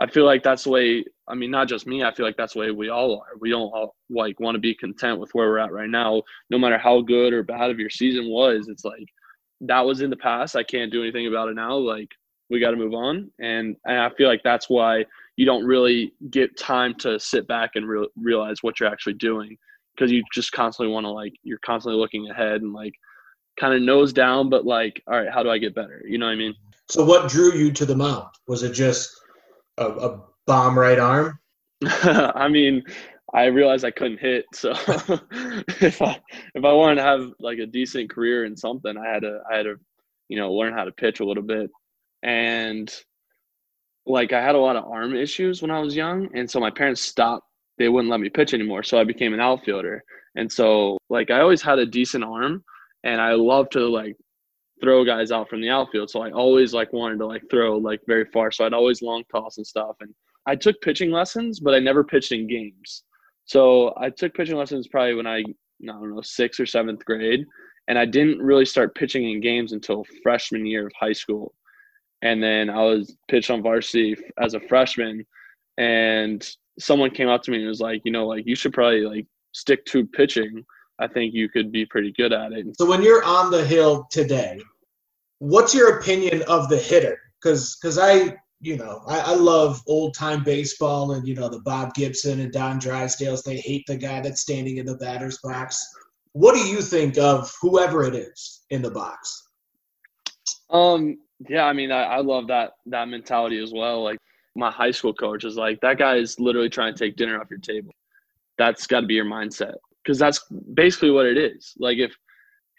I 0.00 0.06
feel 0.06 0.24
like 0.24 0.42
that's 0.42 0.64
the 0.64 0.70
way 0.70 1.04
I 1.28 1.34
mean, 1.34 1.50
not 1.50 1.68
just 1.68 1.86
me, 1.86 2.02
I 2.02 2.14
feel 2.14 2.24
like 2.24 2.36
that's 2.36 2.54
the 2.54 2.60
way 2.60 2.70
we 2.70 2.88
all 2.88 3.20
are. 3.20 3.36
We 3.38 3.50
don't 3.50 3.70
all 3.72 3.94
like 4.08 4.40
want 4.40 4.54
to 4.54 4.60
be 4.60 4.74
content 4.74 5.18
with 5.18 5.30
where 5.34 5.48
we're 5.48 5.58
at 5.58 5.72
right 5.72 5.90
now, 5.90 6.22
no 6.50 6.58
matter 6.58 6.78
how 6.78 7.02
good 7.02 7.32
or 7.32 7.42
bad 7.42 7.70
of 7.70 7.78
your 7.78 7.90
season 7.90 8.28
was. 8.28 8.68
It's 8.68 8.84
like 8.84 9.08
that 9.62 9.84
was 9.84 10.00
in 10.00 10.10
the 10.10 10.16
past. 10.16 10.56
I 10.56 10.62
can't 10.62 10.92
do 10.92 11.02
anything 11.02 11.26
about 11.26 11.48
it 11.48 11.54
now. 11.54 11.76
Like 11.76 12.10
we 12.50 12.60
got 12.60 12.70
to 12.70 12.76
move 12.76 12.94
on, 12.94 13.30
and 13.38 13.76
and 13.84 13.98
I 13.98 14.10
feel 14.10 14.28
like 14.28 14.42
that's 14.42 14.70
why 14.70 15.04
you 15.38 15.46
don't 15.46 15.64
really 15.64 16.12
get 16.30 16.58
time 16.58 16.92
to 16.98 17.18
sit 17.20 17.46
back 17.46 17.70
and 17.76 17.88
re- 17.88 18.08
realize 18.16 18.56
what 18.62 18.80
you're 18.80 18.88
actually 18.88 19.14
doing 19.14 19.56
because 19.94 20.10
you 20.10 20.20
just 20.34 20.50
constantly 20.50 20.92
want 20.92 21.04
to 21.04 21.10
like 21.10 21.32
you're 21.44 21.60
constantly 21.64 21.98
looking 21.98 22.28
ahead 22.28 22.60
and 22.60 22.72
like 22.72 22.92
kind 23.58 23.72
of 23.72 23.80
nose 23.80 24.12
down, 24.12 24.50
but 24.50 24.66
like 24.66 25.00
all 25.06 25.16
right, 25.16 25.32
how 25.32 25.44
do 25.44 25.48
I 25.48 25.58
get 25.58 25.76
better? 25.76 26.02
You 26.04 26.18
know 26.18 26.26
what 26.26 26.32
I 26.32 26.36
mean? 26.36 26.54
So 26.88 27.04
what 27.04 27.30
drew 27.30 27.54
you 27.54 27.70
to 27.70 27.86
the 27.86 27.94
mound? 27.94 28.26
Was 28.48 28.64
it 28.64 28.72
just 28.72 29.12
a, 29.76 29.86
a 29.86 30.24
bomb 30.48 30.76
right 30.76 30.98
arm? 30.98 31.38
I 31.86 32.48
mean, 32.48 32.82
I 33.32 33.44
realized 33.44 33.84
I 33.84 33.92
couldn't 33.92 34.18
hit. 34.18 34.44
So 34.52 34.70
if 35.80 36.02
I 36.02 36.20
if 36.56 36.64
I 36.64 36.72
wanted 36.72 36.96
to 36.96 37.02
have 37.02 37.30
like 37.38 37.60
a 37.60 37.66
decent 37.66 38.10
career 38.10 38.44
in 38.44 38.56
something, 38.56 38.96
I 38.96 39.08
had 39.08 39.22
to 39.22 39.40
I 39.48 39.58
had 39.58 39.66
to 39.66 39.76
you 40.28 40.36
know 40.36 40.52
learn 40.52 40.72
how 40.72 40.82
to 40.82 40.90
pitch 40.90 41.20
a 41.20 41.24
little 41.24 41.44
bit. 41.44 41.70
And 42.24 42.92
like 44.08 44.32
I 44.32 44.42
had 44.42 44.54
a 44.54 44.58
lot 44.58 44.76
of 44.76 44.84
arm 44.84 45.14
issues 45.14 45.62
when 45.62 45.70
I 45.70 45.80
was 45.80 45.94
young, 45.94 46.28
and 46.34 46.50
so 46.50 46.60
my 46.60 46.70
parents 46.70 47.02
stopped. 47.02 47.46
They 47.78 47.88
wouldn't 47.88 48.10
let 48.10 48.20
me 48.20 48.28
pitch 48.28 48.54
anymore, 48.54 48.82
so 48.82 48.98
I 48.98 49.04
became 49.04 49.34
an 49.34 49.40
outfielder. 49.40 50.02
And 50.34 50.50
so 50.50 50.98
like 51.08 51.30
I 51.30 51.40
always 51.40 51.62
had 51.62 51.78
a 51.78 51.86
decent 51.86 52.24
arm, 52.24 52.64
and 53.04 53.20
I 53.20 53.32
love 53.32 53.70
to 53.70 53.86
like 53.86 54.16
throw 54.80 55.04
guys 55.04 55.30
out 55.30 55.48
from 55.48 55.60
the 55.60 55.70
outfield. 55.70 56.10
So 56.10 56.22
I 56.22 56.30
always 56.30 56.72
like 56.72 56.92
wanted 56.92 57.18
to 57.18 57.26
like 57.26 57.42
throw 57.50 57.78
like 57.78 58.00
very 58.06 58.24
far. 58.26 58.50
So 58.50 58.64
I'd 58.64 58.72
always 58.74 59.02
long 59.02 59.24
toss 59.30 59.58
and 59.58 59.66
stuff. 59.66 59.96
And 60.00 60.14
I 60.46 60.56
took 60.56 60.80
pitching 60.80 61.10
lessons, 61.10 61.60
but 61.60 61.74
I 61.74 61.78
never 61.78 62.04
pitched 62.04 62.32
in 62.32 62.46
games. 62.46 63.04
So 63.44 63.94
I 63.96 64.10
took 64.10 64.34
pitching 64.34 64.56
lessons 64.56 64.88
probably 64.88 65.14
when 65.14 65.26
I, 65.26 65.38
I 65.38 65.44
don't 65.82 66.14
know, 66.14 66.22
sixth 66.22 66.60
or 66.60 66.66
seventh 66.66 67.04
grade. 67.04 67.44
And 67.88 67.98
I 67.98 68.04
didn't 68.04 68.38
really 68.38 68.66
start 68.66 68.94
pitching 68.94 69.30
in 69.30 69.40
games 69.40 69.72
until 69.72 70.04
freshman 70.22 70.66
year 70.66 70.86
of 70.86 70.92
high 70.98 71.12
school. 71.12 71.54
And 72.22 72.42
then 72.42 72.68
I 72.70 72.82
was 72.82 73.16
pitched 73.28 73.50
on 73.50 73.62
varsity 73.62 74.16
as 74.40 74.54
a 74.54 74.60
freshman. 74.60 75.24
And 75.76 76.48
someone 76.78 77.10
came 77.10 77.28
up 77.28 77.42
to 77.42 77.50
me 77.50 77.58
and 77.58 77.68
was 77.68 77.80
like, 77.80 78.02
you 78.04 78.12
know, 78.12 78.26
like 78.26 78.46
you 78.46 78.56
should 78.56 78.72
probably 78.72 79.02
like 79.02 79.26
stick 79.52 79.84
to 79.86 80.06
pitching. 80.06 80.64
I 80.98 81.06
think 81.06 81.32
you 81.32 81.48
could 81.48 81.70
be 81.70 81.86
pretty 81.86 82.12
good 82.12 82.32
at 82.32 82.52
it. 82.52 82.66
So 82.76 82.86
when 82.86 83.02
you're 83.02 83.24
on 83.24 83.50
the 83.50 83.64
hill 83.64 84.06
today, 84.10 84.60
what's 85.38 85.74
your 85.74 85.98
opinion 85.98 86.42
of 86.48 86.68
the 86.68 86.78
hitter? 86.78 87.18
Because 87.40 87.76
because 87.80 87.98
I 87.98 88.36
you 88.60 88.76
know, 88.76 89.02
I, 89.06 89.20
I 89.20 89.34
love 89.34 89.82
old 89.86 90.14
time 90.14 90.42
baseball 90.42 91.12
and, 91.12 91.26
you 91.26 91.34
know, 91.34 91.48
the 91.48 91.60
Bob 91.60 91.94
Gibson 91.94 92.40
and 92.40 92.52
Don 92.52 92.80
Drysdales. 92.80 93.44
They 93.44 93.58
hate 93.58 93.86
the 93.86 93.96
guy 93.96 94.20
that's 94.20 94.40
standing 94.40 94.78
in 94.78 94.86
the 94.86 94.96
batter's 94.96 95.38
box. 95.38 95.86
What 96.32 96.54
do 96.54 96.60
you 96.60 96.82
think 96.82 97.18
of 97.18 97.52
whoever 97.60 98.04
it 98.04 98.14
is 98.14 98.64
in 98.70 98.82
the 98.82 98.90
box? 98.90 99.47
Um, 100.70 101.18
yeah, 101.48 101.64
I 101.64 101.72
mean, 101.72 101.92
I, 101.92 102.02
I 102.02 102.20
love 102.20 102.48
that 102.48 102.72
that 102.86 103.08
mentality 103.08 103.62
as 103.62 103.72
well. 103.72 104.02
Like 104.02 104.18
my 104.54 104.70
high 104.70 104.90
school 104.90 105.14
coach 105.14 105.44
is 105.44 105.56
like, 105.56 105.80
that 105.80 105.98
guy 105.98 106.16
is 106.16 106.38
literally 106.40 106.68
trying 106.68 106.94
to 106.94 106.98
take 106.98 107.16
dinner 107.16 107.40
off 107.40 107.50
your 107.50 107.60
table. 107.60 107.92
That's 108.58 108.86
got 108.86 109.00
to 109.00 109.06
be 109.06 109.14
your 109.14 109.24
mindset 109.24 109.74
because 110.02 110.18
that's 110.18 110.44
basically 110.74 111.10
what 111.10 111.26
it 111.26 111.38
is. 111.38 111.74
Like 111.78 111.98
if 111.98 112.12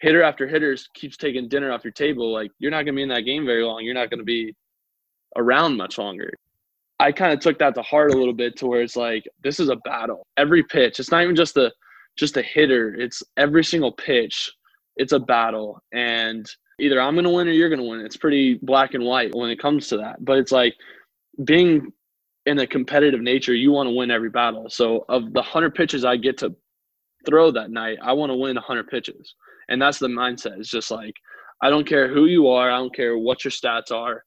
hitter 0.00 0.22
after 0.22 0.46
hitter 0.46 0.76
keeps 0.94 1.16
taking 1.16 1.48
dinner 1.48 1.72
off 1.72 1.84
your 1.84 1.92
table, 1.92 2.32
like 2.32 2.50
you're 2.58 2.70
not 2.70 2.84
going 2.84 2.94
to 2.94 2.98
be 2.98 3.02
in 3.02 3.08
that 3.08 3.22
game 3.22 3.46
very 3.46 3.64
long. 3.64 3.84
You're 3.84 3.94
not 3.94 4.10
going 4.10 4.18
to 4.18 4.24
be 4.24 4.54
around 5.36 5.76
much 5.76 5.96
longer. 5.96 6.32
I 6.98 7.12
kind 7.12 7.32
of 7.32 7.40
took 7.40 7.58
that 7.60 7.74
to 7.76 7.82
heart 7.82 8.12
a 8.12 8.16
little 8.16 8.34
bit 8.34 8.56
to 8.58 8.66
where 8.66 8.82
it's 8.82 8.96
like 8.96 9.26
this 9.42 9.58
is 9.58 9.70
a 9.70 9.76
battle. 9.76 10.26
Every 10.36 10.62
pitch, 10.62 11.00
it's 11.00 11.10
not 11.10 11.22
even 11.22 11.36
just 11.36 11.56
a 11.56 11.72
just 12.16 12.36
a 12.36 12.42
hitter. 12.42 12.94
It's 12.94 13.22
every 13.38 13.64
single 13.64 13.92
pitch. 13.92 14.52
It's 14.96 15.12
a 15.12 15.18
battle 15.18 15.80
and 15.92 16.46
either 16.80 17.00
I'm 17.00 17.14
going 17.14 17.24
to 17.24 17.30
win 17.30 17.48
or 17.48 17.52
you're 17.52 17.68
going 17.68 17.80
to 17.80 17.88
win. 17.88 18.00
It's 18.00 18.16
pretty 18.16 18.54
black 18.62 18.94
and 18.94 19.04
white 19.04 19.34
when 19.34 19.50
it 19.50 19.60
comes 19.60 19.88
to 19.88 19.98
that. 19.98 20.24
But 20.24 20.38
it's 20.38 20.52
like 20.52 20.74
being 21.44 21.92
in 22.46 22.58
a 22.58 22.66
competitive 22.66 23.20
nature, 23.20 23.54
you 23.54 23.70
want 23.70 23.86
to 23.86 23.94
win 23.94 24.10
every 24.10 24.30
battle. 24.30 24.68
So 24.68 25.04
of 25.08 25.32
the 25.32 25.40
100 25.40 25.74
pitches 25.74 26.04
I 26.04 26.16
get 26.16 26.38
to 26.38 26.54
throw 27.26 27.50
that 27.52 27.70
night, 27.70 27.98
I 28.02 28.12
want 28.12 28.30
to 28.30 28.36
win 28.36 28.54
100 28.54 28.88
pitches. 28.88 29.34
And 29.68 29.80
that's 29.80 29.98
the 29.98 30.08
mindset. 30.08 30.58
It's 30.58 30.70
just 30.70 30.90
like, 30.90 31.14
I 31.62 31.70
don't 31.70 31.86
care 31.86 32.08
who 32.08 32.24
you 32.24 32.48
are. 32.48 32.70
I 32.70 32.78
don't 32.78 32.94
care 32.94 33.18
what 33.18 33.44
your 33.44 33.52
stats 33.52 33.92
are. 33.92 34.24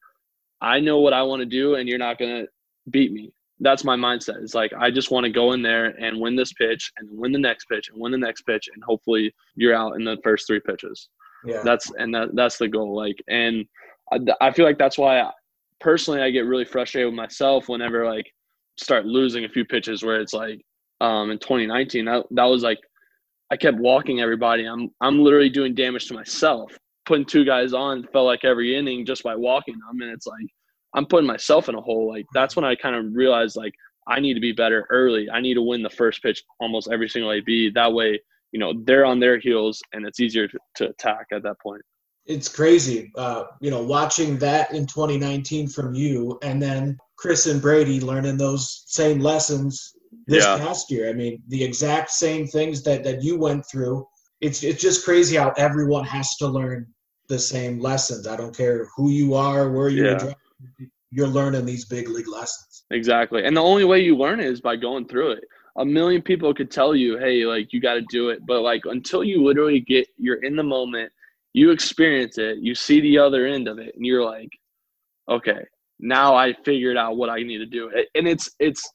I 0.62 0.80
know 0.80 1.00
what 1.00 1.14
I 1.14 1.24
want 1.24 1.42
to 1.42 1.46
do, 1.46 1.76
and 1.76 1.90
you're 1.90 1.98
not 1.98 2.18
going 2.18 2.44
to 2.44 2.48
beat 2.90 3.12
me. 3.12 3.34
That's 3.60 3.84
my 3.84 3.96
mindset. 3.96 4.42
It's 4.42 4.54
like, 4.54 4.72
I 4.74 4.92
just 4.92 5.12
want 5.12 5.26
to 5.26 5.32
go 5.32 5.54
in 5.54 5.62
there 5.62 5.88
and 5.88 6.20
win 6.20 6.36
this 6.36 6.54
pitch 6.54 6.92
and 6.98 7.10
win 7.12 7.32
the 7.32 7.40
next 7.40 7.66
pitch 7.66 7.90
and 7.90 8.00
win 8.00 8.12
the 8.12 8.18
next 8.18 8.44
pitch. 8.44 8.70
And 8.74 8.84
hopefully 8.84 9.34
you're 9.56 9.76
out 9.76 9.96
in 9.96 10.04
the 10.04 10.18
first 10.24 10.48
three 10.48 10.60
pitches. 10.60 11.10
Yeah. 11.46 11.62
That's, 11.64 11.92
and 11.98 12.14
that, 12.16 12.36
that's 12.36 12.58
the 12.58 12.68
goal. 12.68 12.96
Like, 12.96 13.22
and 13.28 13.66
I, 14.12 14.20
I 14.42 14.52
feel 14.52 14.66
like 14.66 14.78
that's 14.78 14.98
why 14.98 15.20
I, 15.20 15.32
personally 15.80 16.22
I 16.22 16.30
get 16.30 16.46
really 16.46 16.66
frustrated 16.66 17.08
with 17.08 17.16
myself 17.16 17.68
whenever 17.68 18.06
like 18.06 18.32
start 18.78 19.06
losing 19.06 19.46
a 19.46 19.50
few 19.50 19.66
pitches 19.66 20.04
where 20.04 20.20
it's 20.20 20.34
like, 20.34 20.62
um, 21.02 21.32
in 21.32 21.40
2019, 21.40 22.06
that, 22.06 22.26
that 22.32 22.46
was 22.46 22.64
like 22.64 22.80
I 23.54 23.56
kept 23.56 23.78
walking 23.78 24.20
everybody. 24.20 24.66
I'm 24.66 24.90
I'm 25.00 25.20
literally 25.20 25.50
doing 25.50 25.76
damage 25.76 26.08
to 26.08 26.16
myself. 26.16 26.76
Putting 27.06 27.24
two 27.24 27.46
guys 27.46 27.72
on 27.72 28.08
felt 28.12 28.26
like 28.26 28.44
every 28.44 28.76
inning 28.76 29.06
just 29.06 29.22
by 29.22 29.36
walking 29.36 29.76
them, 29.76 30.02
and 30.02 30.12
it's 30.12 30.26
like 30.26 30.48
I'm 30.96 31.06
putting 31.06 31.28
myself 31.28 31.70
in 31.70 31.76
a 31.76 31.82
hole. 31.82 32.08
Like 32.08 32.26
that's 32.34 32.56
when 32.56 32.66
I 32.66 32.74
kind 32.74 32.96
of 32.96 33.14
realized 33.14 33.56
like 33.56 33.76
I 34.08 34.20
need 34.20 34.34
to 34.34 34.40
be 34.40 34.54
better 34.54 34.88
early. 34.90 35.30
I 35.30 35.40
need 35.40 35.54
to 35.54 35.62
win 35.62 35.84
the 35.84 35.90
first 35.92 36.24
pitch 36.24 36.42
almost 36.60 36.90
every 36.92 37.08
single 37.08 37.32
AB. 37.32 37.70
That 37.76 37.94
way, 37.94 38.20
you 38.54 38.60
know, 38.60 38.74
they're 38.86 39.04
on 39.04 39.20
their 39.20 39.40
heels 39.40 39.82
and 39.92 40.06
it's 40.06 40.20
easier 40.20 40.48
to, 40.48 40.58
to 40.76 40.90
attack 40.90 41.26
at 41.34 41.44
that 41.44 41.60
point. 41.60 41.82
It's 42.26 42.48
crazy, 42.48 43.12
uh, 43.18 43.46
you 43.60 43.70
know, 43.70 43.84
watching 43.84 44.38
that 44.38 44.74
in 44.74 44.86
2019 44.86 45.68
from 45.68 45.94
you, 45.94 46.40
and 46.42 46.62
then 46.62 46.98
Kris 47.18 47.48
and 47.48 47.62
Brady 47.62 48.00
learning 48.00 48.38
those 48.38 48.86
same 48.88 49.20
lessons 49.20 49.94
this 50.28 50.46
yeah. 50.46 50.58
past 50.58 50.90
year. 50.90 51.10
I 51.10 51.14
mean, 51.14 51.44
the 51.50 51.62
exact 51.62 52.12
same 52.12 52.48
things 52.48 52.82
that 52.84 53.04
that 53.04 53.24
you 53.24 53.38
went 53.38 53.66
through. 53.70 54.08
It's 54.40 54.64
it's 54.64 54.82
just 54.82 55.04
crazy 55.04 55.36
how 55.36 55.52
everyone 55.58 56.06
has 56.06 56.38
to 56.38 56.48
learn 56.48 56.88
the 57.28 57.40
same 57.40 57.80
lessons. 57.80 58.26
I 58.26 58.38
don't 58.38 58.56
care 58.56 58.88
who 58.96 59.10
you 59.10 59.34
are, 59.34 59.70
where 59.70 59.90
you 59.90 60.06
yeah. 60.06 60.24
are. 60.24 60.36
You're 61.12 61.28
learning 61.28 61.66
these 61.66 61.86
big 61.86 62.08
league 62.08 62.30
lessons. 62.30 62.86
Exactly, 62.92 63.44
and 63.44 63.58
the 63.58 63.62
only 63.62 63.84
way 63.84 64.00
you 64.00 64.16
learn 64.16 64.40
it 64.40 64.46
is 64.46 64.62
by 64.62 64.78
going 64.78 65.10
through 65.10 65.34
it. 65.34 65.44
A 65.77 65.86
million 65.86 66.22
people 66.22 66.53
could 66.53 66.72
tell 66.72 66.96
you, 66.96 67.18
"Hey, 67.18 67.46
like 67.46 67.74
you 67.74 67.82
got 67.82 67.96
to 67.96 68.03
do 68.10 68.30
it," 68.30 68.46
but 68.46 68.62
like 68.62 68.84
until 68.86 69.24
you 69.24 69.44
literally 69.44 69.80
get, 69.80 70.08
you're 70.18 70.44
in 70.44 70.56
the 70.56 70.63
moment, 70.63 71.12
you 71.53 71.72
experience 71.72 72.38
it, 72.38 72.60
you 72.60 72.75
see 72.75 73.01
the 73.01 73.18
other 73.18 73.48
end 73.48 73.68
of 73.68 73.80
it, 73.80 73.96
and 73.96 74.06
you're 74.06 74.24
like, 74.24 74.50
"Okay, 75.30 75.65
now 76.00 76.36
I 76.36 76.53
figured 76.65 76.98
out 76.98 77.18
what 77.18 77.30
I 77.30 77.44
need 77.44 77.60
to 77.60 77.65
do." 77.65 77.92
And 78.15 78.27
it's 78.27 78.50
it's 78.60 78.88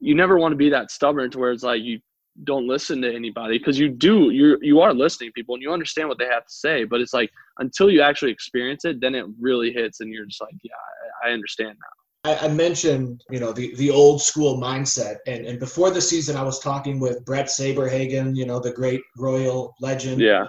you 0.00 0.14
never 0.14 0.38
want 0.38 0.52
to 0.52 0.56
be 0.56 0.70
that 0.70 0.90
stubborn 0.90 1.30
to 1.32 1.38
where 1.38 1.52
it's 1.52 1.62
like 1.64 1.82
you 1.82 2.00
don't 2.44 2.66
listen 2.68 3.02
to 3.02 3.14
anybody 3.14 3.58
because 3.58 3.78
you 3.78 3.88
do 3.88 4.30
you 4.30 4.58
you 4.62 4.80
are 4.80 4.94
listening 4.94 5.32
people 5.32 5.54
and 5.54 5.62
you 5.62 5.72
understand 5.72 6.08
what 6.08 6.18
they 6.18 6.26
have 6.26 6.46
to 6.46 6.52
say. 6.52 6.84
But 6.84 7.00
it's 7.00 7.12
like 7.14 7.30
until 7.58 7.90
you 7.90 8.02
actually 8.02 8.32
experience 8.32 8.84
it 8.84 9.00
then 9.00 9.14
it 9.14 9.26
really 9.40 9.72
hits 9.72 10.00
and 10.00 10.12
you're 10.12 10.26
just 10.26 10.40
like 10.40 10.54
yeah 10.62 10.72
I 11.24 11.30
understand 11.32 11.76
now 11.80 11.99
I, 12.24 12.36
I, 12.36 12.48
mentioned 12.48 13.24
you 13.30 13.40
know 13.40 13.52
the 13.52 13.74
the 13.76 13.90
old 13.90 14.20
school 14.20 14.60
mindset 14.60 15.16
and 15.26 15.46
and 15.46 15.58
before 15.58 15.90
the 15.90 16.02
season 16.02 16.36
i 16.36 16.42
was 16.42 16.58
talking 16.58 17.00
with 17.00 17.24
Bret 17.24 17.46
saberhagen 17.46 18.36
you 18.36 18.44
know 18.44 18.60
the 18.60 18.72
great 18.72 19.00
royal 19.16 19.74
legend 19.80 20.20
yeah 20.20 20.46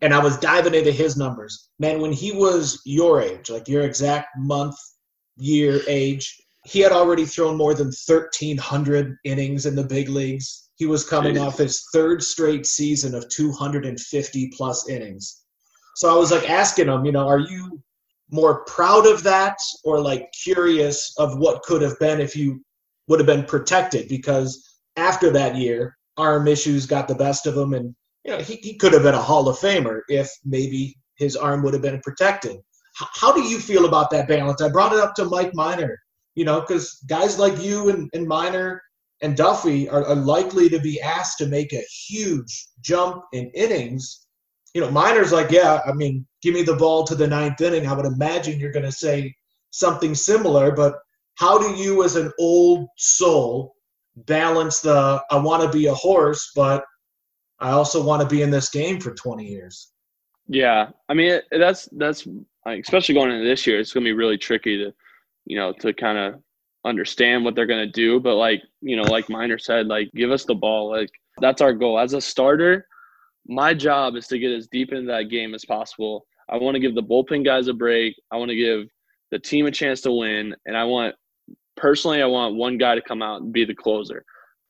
and 0.00 0.14
i 0.14 0.18
was 0.18 0.38
diving 0.38 0.74
into 0.74 0.92
his 0.92 1.18
numbers 1.18 1.68
man 1.78 2.00
when 2.00 2.12
he 2.12 2.32
was 2.32 2.80
your 2.86 3.20
age 3.20 3.50
like 3.50 3.68
your 3.68 3.82
exact 3.82 4.28
month 4.38 4.76
year 5.36 5.82
age 5.88 6.40
he 6.64 6.80
had 6.80 6.92
already 6.92 7.24
thrown 7.24 7.56
more 7.56 7.74
than 7.74 7.86
1,300 7.86 9.16
innings 9.24 9.66
in 9.66 9.74
the 9.74 9.84
big 9.84 10.08
leagues. 10.08 10.68
He 10.76 10.86
was 10.86 11.08
coming 11.08 11.36
Jeez. 11.36 11.46
off 11.46 11.58
his 11.58 11.86
third 11.92 12.22
straight 12.22 12.66
season 12.66 13.14
of 13.14 13.28
250 13.28 14.52
plus 14.56 14.88
innings. 14.88 15.42
So 15.96 16.12
I 16.12 16.18
was 16.18 16.30
like 16.30 16.48
asking 16.48 16.88
him, 16.88 17.04
you 17.04 17.12
know, 17.12 17.26
are 17.26 17.38
you 17.38 17.82
more 18.30 18.64
proud 18.64 19.06
of 19.06 19.22
that 19.24 19.56
or 19.84 20.00
like 20.00 20.30
curious 20.32 21.12
of 21.18 21.38
what 21.38 21.62
could 21.62 21.82
have 21.82 21.98
been 21.98 22.20
if 22.20 22.36
you 22.36 22.62
would 23.08 23.20
have 23.20 23.26
been 23.26 23.44
protected? 23.44 24.08
Because 24.08 24.80
after 24.96 25.30
that 25.30 25.56
year, 25.56 25.96
arm 26.16 26.48
issues 26.48 26.86
got 26.86 27.08
the 27.08 27.14
best 27.14 27.46
of 27.46 27.56
him, 27.56 27.74
and 27.74 27.94
you 28.24 28.32
know 28.32 28.38
he, 28.38 28.56
he 28.56 28.76
could 28.76 28.92
have 28.92 29.02
been 29.02 29.14
a 29.14 29.22
Hall 29.22 29.48
of 29.48 29.58
Famer 29.58 30.00
if 30.08 30.30
maybe 30.44 30.96
his 31.16 31.36
arm 31.36 31.62
would 31.62 31.74
have 31.74 31.82
been 31.82 32.00
protected. 32.00 32.56
how 32.94 33.32
do 33.32 33.42
you 33.42 33.58
feel 33.58 33.86
about 33.86 34.10
that 34.10 34.28
balance? 34.28 34.60
I 34.62 34.68
brought 34.68 34.92
it 34.92 35.00
up 35.00 35.14
to 35.14 35.24
Mike 35.24 35.54
Minor 35.54 35.98
you 36.34 36.44
know, 36.44 36.60
because 36.60 36.94
guys 37.08 37.38
like 37.38 37.60
you 37.60 37.90
and, 37.90 38.08
and 38.14 38.26
Minor 38.26 38.82
and 39.22 39.36
Duffy 39.36 39.88
are, 39.88 40.06
are, 40.06 40.14
likely 40.14 40.68
to 40.68 40.78
be 40.78 41.00
asked 41.00 41.38
to 41.38 41.46
make 41.46 41.72
a 41.72 41.84
huge 42.06 42.68
jump 42.80 43.24
in 43.32 43.50
innings. 43.54 44.26
You 44.74 44.80
know, 44.80 44.90
Minor's 44.90 45.32
like, 45.32 45.50
yeah, 45.50 45.80
I 45.86 45.92
mean, 45.92 46.26
give 46.42 46.54
me 46.54 46.62
the 46.62 46.76
ball 46.76 47.04
to 47.04 47.14
the 47.14 47.26
ninth 47.26 47.60
inning. 47.60 47.86
I 47.86 47.92
would 47.92 48.06
imagine 48.06 48.60
you're 48.60 48.72
going 48.72 48.84
to 48.84 48.92
say 48.92 49.34
something 49.70 50.14
similar, 50.14 50.70
but 50.72 50.98
how 51.36 51.58
do 51.58 51.74
you, 51.80 52.04
as 52.04 52.16
an 52.16 52.32
old 52.38 52.88
soul, 52.96 53.74
balance 54.26 54.80
the 54.80 55.22
I 55.30 55.38
want 55.38 55.62
to 55.62 55.76
be 55.76 55.86
a 55.86 55.94
horse, 55.94 56.52
but 56.54 56.84
I 57.58 57.70
also 57.70 58.02
want 58.02 58.22
to 58.22 58.28
be 58.28 58.42
in 58.42 58.50
this 58.50 58.68
game 58.68 59.00
for 59.00 59.12
20 59.12 59.44
years? 59.44 59.92
Yeah, 60.46 60.90
I 61.08 61.14
mean, 61.14 61.40
that's 61.50 61.88
that's 61.92 62.26
especially 62.66 63.14
going 63.14 63.30
into 63.30 63.44
this 63.44 63.66
year, 63.66 63.78
it's 63.78 63.92
going 63.92 64.04
to 64.04 64.08
be 64.08 64.12
really 64.12 64.36
tricky 64.36 64.76
to 64.78 64.92
you 65.46 65.56
know, 65.56 65.72
to 65.80 65.92
kind 65.92 66.18
of 66.18 66.40
understand 66.84 67.44
what 67.44 67.54
they're 67.54 67.66
going 67.66 67.84
to 67.84 67.92
do. 67.92 68.20
But 68.20 68.36
like, 68.36 68.62
you 68.80 68.96
know, 68.96 69.02
like 69.02 69.28
Miner 69.28 69.58
said, 69.58 69.86
like, 69.86 70.10
give 70.14 70.30
us 70.30 70.44
the 70.44 70.54
ball. 70.54 70.90
Like, 70.90 71.10
that's 71.40 71.60
our 71.60 71.72
goal. 71.72 71.98
As 71.98 72.14
a 72.14 72.20
starter, 72.20 72.86
my 73.46 73.74
job 73.74 74.16
is 74.16 74.26
to 74.28 74.38
get 74.38 74.52
as 74.52 74.68
deep 74.68 74.92
into 74.92 75.06
that 75.06 75.30
game 75.30 75.54
as 75.54 75.64
possible. 75.64 76.26
I 76.48 76.56
want 76.56 76.74
to 76.74 76.80
give 76.80 76.94
the 76.94 77.02
bullpen 77.02 77.44
guys 77.44 77.68
a 77.68 77.72
break. 77.72 78.14
I 78.30 78.36
want 78.36 78.50
to 78.50 78.56
give 78.56 78.86
the 79.30 79.38
team 79.38 79.66
a 79.66 79.70
chance 79.70 80.00
to 80.02 80.12
win. 80.12 80.54
And 80.66 80.76
I 80.76 80.84
want, 80.84 81.14
personally, 81.76 82.22
I 82.22 82.26
want 82.26 82.56
one 82.56 82.78
guy 82.78 82.94
to 82.94 83.02
come 83.02 83.22
out 83.22 83.42
and 83.42 83.52
be 83.52 83.64
the 83.64 83.74
closer. 83.74 84.24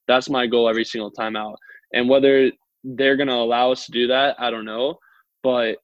That's 0.06 0.28
my 0.28 0.46
goal 0.46 0.68
every 0.68 0.84
single 0.84 1.10
time 1.10 1.36
out. 1.36 1.56
And 1.92 2.08
whether 2.08 2.50
they're 2.84 3.16
going 3.16 3.28
to 3.28 3.34
allow 3.34 3.72
us 3.72 3.86
to 3.86 3.92
do 3.92 4.06
that, 4.08 4.36
I 4.38 4.50
don't 4.50 4.64
know. 4.64 4.98
But 5.42 5.78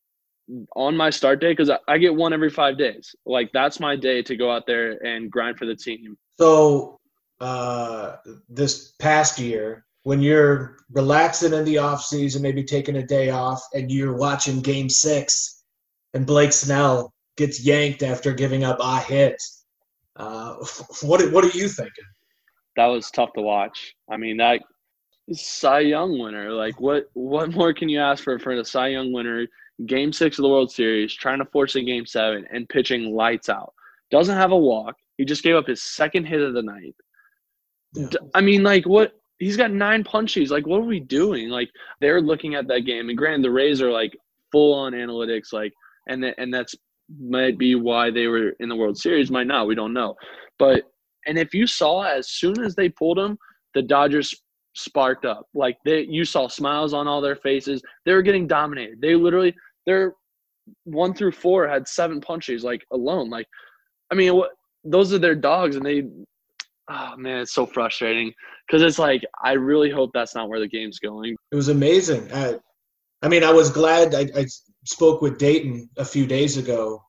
on 0.76 0.96
my 0.96 1.10
start 1.10 1.40
day 1.40 1.52
because 1.52 1.70
I 1.88 1.98
get 1.98 2.14
one 2.14 2.32
every 2.32 2.50
five 2.50 2.78
days. 2.78 3.14
Like 3.24 3.50
that's 3.52 3.80
my 3.80 3.96
day 3.96 4.22
to 4.22 4.36
go 4.36 4.50
out 4.50 4.66
there 4.66 4.92
and 5.04 5.30
grind 5.30 5.58
for 5.58 5.66
the 5.66 5.74
team. 5.74 6.16
So 6.38 7.00
uh, 7.40 8.16
this 8.48 8.92
past 8.98 9.38
year, 9.38 9.84
when 10.06 10.22
you're 10.22 10.76
relaxing 10.92 11.52
in 11.52 11.64
the 11.64 11.78
off 11.78 12.00
season, 12.00 12.40
maybe 12.40 12.62
taking 12.62 12.94
a 12.94 13.04
day 13.04 13.30
off, 13.30 13.60
and 13.74 13.90
you're 13.90 14.16
watching 14.16 14.60
Game 14.60 14.88
Six, 14.88 15.64
and 16.14 16.24
Blake 16.24 16.52
Snell 16.52 17.12
gets 17.36 17.64
yanked 17.64 18.04
after 18.04 18.32
giving 18.32 18.62
up 18.62 18.78
a 18.80 19.00
hit, 19.00 19.42
uh, 20.14 20.54
what 21.02 21.32
what 21.32 21.44
are 21.44 21.58
you 21.58 21.66
thinking? 21.68 22.04
That 22.76 22.86
was 22.86 23.10
tough 23.10 23.32
to 23.32 23.42
watch. 23.42 23.96
I 24.08 24.16
mean 24.16 24.36
that 24.36 24.62
Cy 25.32 25.80
Young 25.80 26.16
winner. 26.20 26.52
Like 26.52 26.80
what 26.80 27.10
what 27.14 27.50
more 27.50 27.74
can 27.74 27.88
you 27.88 27.98
ask 27.98 28.22
for 28.22 28.38
for 28.38 28.52
a 28.52 28.64
Cy 28.64 28.88
Young 28.88 29.12
winner? 29.12 29.48
game 29.84 30.10
six 30.10 30.38
of 30.38 30.42
the 30.44 30.48
World 30.48 30.70
Series, 30.70 31.12
trying 31.12 31.38
to 31.38 31.44
force 31.44 31.74
a 31.74 31.82
game 31.82 32.06
seven 32.06 32.46
and 32.50 32.66
pitching 32.66 33.14
lights 33.14 33.50
out. 33.50 33.74
Doesn't 34.10 34.34
have 34.34 34.52
a 34.52 34.56
walk. 34.56 34.94
He 35.18 35.26
just 35.26 35.42
gave 35.42 35.54
up 35.54 35.66
his 35.66 35.82
second 35.82 36.24
hit 36.24 36.40
of 36.40 36.54
the 36.54 36.62
night. 36.62 36.94
Yeah. 37.92 38.08
I 38.34 38.40
mean, 38.40 38.62
like, 38.62 38.86
what? 38.86 39.12
He's 39.38 39.56
got 39.56 39.70
nine 39.70 40.02
punchies. 40.02 40.50
Like, 40.50 40.66
what 40.66 40.80
are 40.80 40.86
we 40.86 41.00
doing? 41.00 41.48
Like, 41.48 41.70
they're 42.00 42.20
looking 42.20 42.54
at 42.54 42.68
that 42.68 42.80
game, 42.80 43.08
and 43.08 43.18
granted, 43.18 43.44
the 43.44 43.50
Rays 43.50 43.82
are 43.82 43.90
like 43.90 44.16
full 44.50 44.74
on 44.74 44.92
analytics, 44.92 45.52
like, 45.52 45.72
and 46.08 46.22
th- 46.22 46.34
and 46.38 46.52
that's 46.52 46.74
might 47.20 47.58
be 47.58 47.74
why 47.74 48.10
they 48.10 48.26
were 48.26 48.50
in 48.60 48.68
the 48.68 48.76
World 48.76 48.98
Series, 48.98 49.30
might 49.30 49.46
not. 49.46 49.66
We 49.66 49.74
don't 49.74 49.92
know, 49.92 50.14
but 50.58 50.82
and 51.26 51.38
if 51.38 51.52
you 51.52 51.66
saw 51.66 52.02
as 52.02 52.30
soon 52.30 52.62
as 52.62 52.74
they 52.74 52.88
pulled 52.88 53.18
him, 53.18 53.38
the 53.74 53.82
Dodgers 53.82 54.34
sparked 54.74 55.24
up. 55.24 55.46
Like 55.54 55.76
they, 55.84 56.02
you 56.02 56.24
saw 56.24 56.48
smiles 56.48 56.94
on 56.94 57.08
all 57.08 57.20
their 57.20 57.36
faces. 57.36 57.82
They 58.04 58.12
were 58.12 58.22
getting 58.22 58.46
dominated. 58.46 59.00
They 59.00 59.14
literally 59.14 59.54
they're 59.86 60.14
one 60.84 61.14
through 61.14 61.32
four 61.32 61.68
had 61.68 61.86
seven 61.86 62.20
punches 62.20 62.64
like 62.64 62.84
alone. 62.92 63.30
Like, 63.30 63.46
I 64.10 64.14
mean, 64.14 64.34
what 64.34 64.50
those 64.84 65.12
are 65.12 65.18
their 65.18 65.34
dogs, 65.34 65.76
and 65.76 65.84
they. 65.84 66.04
Oh 66.88 67.16
man, 67.16 67.40
it's 67.40 67.52
so 67.52 67.66
frustrating 67.66 68.32
because 68.66 68.82
it's 68.82 68.98
like 68.98 69.22
I 69.42 69.52
really 69.52 69.90
hope 69.90 70.10
that's 70.12 70.34
not 70.34 70.48
where 70.48 70.60
the 70.60 70.68
game's 70.68 70.98
going. 70.98 71.36
It 71.52 71.56
was 71.56 71.68
amazing. 71.68 72.32
I, 72.32 72.56
I 73.22 73.28
mean, 73.28 73.44
I 73.44 73.52
was 73.52 73.70
glad 73.70 74.14
I, 74.14 74.28
I 74.36 74.46
spoke 74.84 75.22
with 75.22 75.38
Dayton 75.38 75.88
a 75.96 76.04
few 76.04 76.26
days 76.26 76.56
ago 76.56 77.02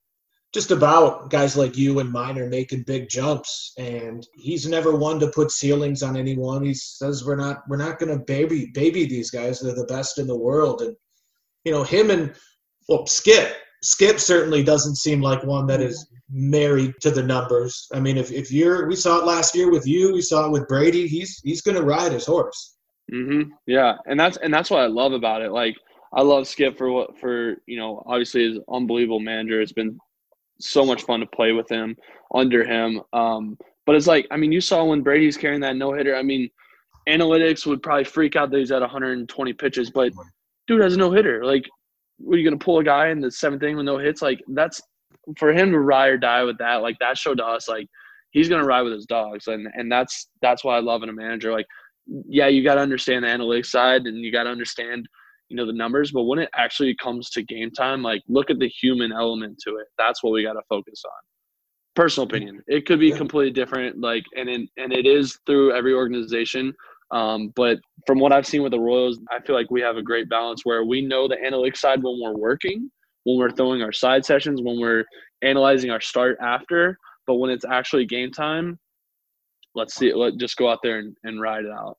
just 0.53 0.71
about 0.71 1.29
guys 1.29 1.57
like 1.57 1.77
you 1.77 1.99
and 1.99 2.09
Minor 2.09 2.45
are 2.45 2.49
making 2.49 2.83
big 2.83 3.09
jumps 3.09 3.73
and 3.77 4.25
he's 4.33 4.65
never 4.67 4.95
one 4.95 5.19
to 5.19 5.27
put 5.27 5.51
ceilings 5.51 6.01
on 6.01 6.15
anyone 6.15 6.63
he 6.63 6.73
says 6.73 7.25
we're 7.25 7.35
not 7.35 7.63
we're 7.67 7.75
not 7.75 7.99
going 7.99 8.17
to 8.17 8.23
baby 8.23 8.71
baby 8.73 9.05
these 9.05 9.29
guys 9.29 9.59
they're 9.59 9.75
the 9.75 9.83
best 9.85 10.17
in 10.17 10.25
the 10.25 10.37
world 10.37 10.81
and 10.81 10.95
you 11.65 11.71
know 11.71 11.83
him 11.83 12.09
and 12.09 12.33
well, 12.87 13.05
Skip, 13.05 13.53
Skip 13.84 14.19
certainly 14.19 14.63
doesn't 14.63 14.96
seem 14.96 15.22
like 15.22 15.43
one 15.43 15.67
that 15.67 15.81
is 15.81 16.10
married 16.29 16.93
to 17.01 17.12
the 17.12 17.24
numbers. 17.24 17.88
I 17.93 18.00
mean, 18.00 18.17
if, 18.17 18.31
if 18.31 18.51
you're, 18.51 18.88
we 18.88 18.96
saw 18.96 19.19
it 19.19 19.25
last 19.25 19.55
year 19.55 19.72
with 19.72 19.88
you, 19.88 20.13
we 20.13 20.22
saw 20.22 20.46
it 20.46 20.51
with 20.51 20.67
Brady. 20.67 21.07
He's 21.07 21.39
he's 21.43 21.62
going 21.62 21.77
to 21.77 21.84
ride 21.84 22.12
his 22.12 22.25
horse. 22.25 22.75
Mm-hmm. 23.12 23.51
Yeah, 23.65 23.96
and 24.05 24.19
that's 24.19 24.38
and 24.38 24.53
that's 24.53 24.69
what 24.69 24.81
I 24.81 24.88
love 24.88 25.13
about 25.13 25.41
it. 25.41 25.51
Like 25.51 25.75
I 26.13 26.22
love 26.22 26.48
Skip 26.48 26.77
for 26.77 26.91
what 26.91 27.17
for 27.17 27.55
you 27.65 27.77
know 27.77 28.03
obviously 28.05 28.50
his 28.50 28.60
unbelievable 28.72 29.19
manager. 29.19 29.62
It's 29.62 29.72
been 29.72 29.98
so 30.60 30.86
much 30.86 31.03
fun 31.03 31.19
to 31.19 31.27
play 31.27 31.51
with 31.53 31.69
him 31.69 31.96
under 32.34 32.65
him. 32.65 33.01
Um, 33.13 33.57
but 33.86 33.96
it's 33.96 34.07
like 34.07 34.27
I 34.31 34.38
mean 34.38 34.51
you 34.51 34.60
saw 34.60 34.84
when 34.84 35.03
Brady's 35.03 35.38
carrying 35.38 35.62
that 35.62 35.77
no 35.77 35.93
hitter. 35.93 36.15
I 36.15 36.24
mean 36.24 36.50
analytics 37.07 37.65
would 37.65 37.81
probably 37.81 38.03
freak 38.03 38.36
out 38.36 38.51
that 38.51 38.57
he's 38.57 38.72
at 38.72 38.81
120 38.81 39.53
pitches, 39.53 39.89
but 39.89 40.12
dude 40.67 40.81
has 40.81 40.96
a 40.96 40.98
no 40.98 41.12
hitter. 41.12 41.43
Like, 41.46 41.67
are 42.25 42.36
you 42.36 42.43
gonna 42.43 42.57
pull 42.57 42.79
a 42.79 42.83
guy 42.83 43.09
in 43.09 43.19
the 43.19 43.31
seventh 43.31 43.63
inning 43.63 43.77
with 43.77 43.86
no 43.86 43.97
hits? 43.97 44.21
Like 44.21 44.41
that's 44.50 44.81
for 45.38 45.51
him 45.51 45.71
to 45.71 45.79
ride 45.79 46.09
or 46.09 46.17
die 46.17 46.43
with 46.43 46.57
that. 46.59 46.81
Like 46.81 46.97
that 47.00 47.17
showed 47.17 47.38
to 47.38 47.45
us 47.45 47.67
like 47.67 47.88
he's 48.31 48.50
gonna 48.50 48.65
ride 48.65 48.83
with 48.83 48.93
his 48.93 49.05
dogs, 49.05 49.47
and 49.47 49.67
and 49.74 49.91
that's 49.91 50.29
that's 50.41 50.63
why 50.63 50.77
I 50.77 50.79
love 50.79 51.03
in 51.03 51.09
a 51.09 51.13
manager. 51.13 51.51
Like, 51.51 51.67
yeah, 52.27 52.47
you 52.47 52.63
got 52.63 52.75
to 52.75 52.81
understand 52.81 53.24
the 53.24 53.29
analytics 53.29 53.67
side, 53.67 54.03
and 54.03 54.17
you 54.17 54.31
got 54.31 54.43
to 54.43 54.50
understand 54.50 55.07
you 55.50 55.55
know 55.55 55.65
the 55.65 55.74
numbers 55.74 56.12
but 56.12 56.24
when 56.24 56.39
it 56.39 56.50
actually 56.55 56.95
comes 56.95 57.29
to 57.29 57.43
game 57.43 57.71
time 57.71 58.01
like 58.03 58.21
look 58.27 58.50
at 58.50 58.59
the 58.59 58.67
human 58.67 59.12
element 59.12 59.57
to 59.63 59.77
it 59.77 59.88
that's 59.97 60.24
what 60.24 60.33
we 60.33 60.43
got 60.43 60.53
to 60.53 60.62
focus 60.69 61.03
on 61.05 61.12
personal 61.95 62.27
opinion 62.27 62.62
it 62.67 62.86
could 62.86 63.00
be 63.00 63.12
completely 63.12 63.51
different 63.51 64.00
like 64.00 64.24
and 64.36 64.50
in, 64.50 64.67
and 64.77 64.93
it 64.93 65.05
is 65.05 65.39
through 65.45 65.74
every 65.74 65.93
organization 65.93 66.74
um, 67.11 67.51
but 67.55 67.77
from 68.05 68.19
what 68.19 68.31
i've 68.31 68.45
seen 68.45 68.63
with 68.63 68.71
the 68.71 68.79
royals 68.79 69.19
i 69.31 69.39
feel 69.41 69.55
like 69.55 69.69
we 69.71 69.81
have 69.81 69.97
a 69.97 70.01
great 70.01 70.29
balance 70.29 70.61
where 70.63 70.83
we 70.83 71.01
know 71.01 71.27
the 71.27 71.37
analytics 71.37 71.77
side 71.77 72.01
when 72.01 72.19
we're 72.21 72.37
working 72.37 72.89
when 73.23 73.37
we're 73.37 73.51
throwing 73.51 73.81
our 73.81 73.91
side 73.91 74.25
sessions 74.25 74.61
when 74.61 74.79
we're 74.79 75.03
analyzing 75.41 75.89
our 75.89 76.01
start 76.01 76.37
after 76.41 76.97
but 77.25 77.35
when 77.35 77.49
it's 77.49 77.65
actually 77.65 78.05
game 78.05 78.31
time 78.31 78.77
let's 79.75 79.95
see 79.95 80.13
let 80.13 80.37
just 80.37 80.57
go 80.57 80.69
out 80.69 80.79
there 80.83 80.99
and, 80.99 81.15
and 81.23 81.41
ride 81.41 81.65
it 81.65 81.71
out 81.71 81.97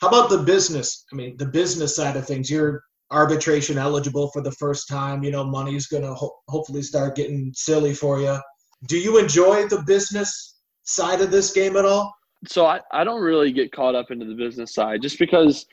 how 0.00 0.08
about 0.08 0.30
the 0.30 0.38
business 0.38 1.04
i 1.12 1.16
mean 1.16 1.36
the 1.36 1.46
business 1.46 1.94
side 1.96 2.16
of 2.16 2.26
things 2.26 2.50
you're 2.50 2.82
arbitration 3.10 3.78
eligible 3.78 4.28
for 4.28 4.42
the 4.42 4.52
first 4.52 4.88
time. 4.88 5.22
You 5.22 5.30
know, 5.30 5.44
money's 5.44 5.86
going 5.86 6.02
to 6.02 6.14
ho- 6.14 6.36
hopefully 6.48 6.82
start 6.82 7.16
getting 7.16 7.52
silly 7.54 7.94
for 7.94 8.20
you. 8.20 8.38
Do 8.86 8.98
you 8.98 9.18
enjoy 9.18 9.66
the 9.66 9.82
business 9.86 10.56
side 10.84 11.20
of 11.20 11.30
this 11.30 11.52
game 11.52 11.76
at 11.76 11.84
all? 11.84 12.14
So 12.46 12.66
I, 12.66 12.80
I 12.92 13.04
don't 13.04 13.20
really 13.20 13.52
get 13.52 13.72
caught 13.72 13.94
up 13.94 14.10
into 14.10 14.24
the 14.24 14.34
business 14.34 14.72
side 14.74 15.02
just 15.02 15.18
because 15.18 15.66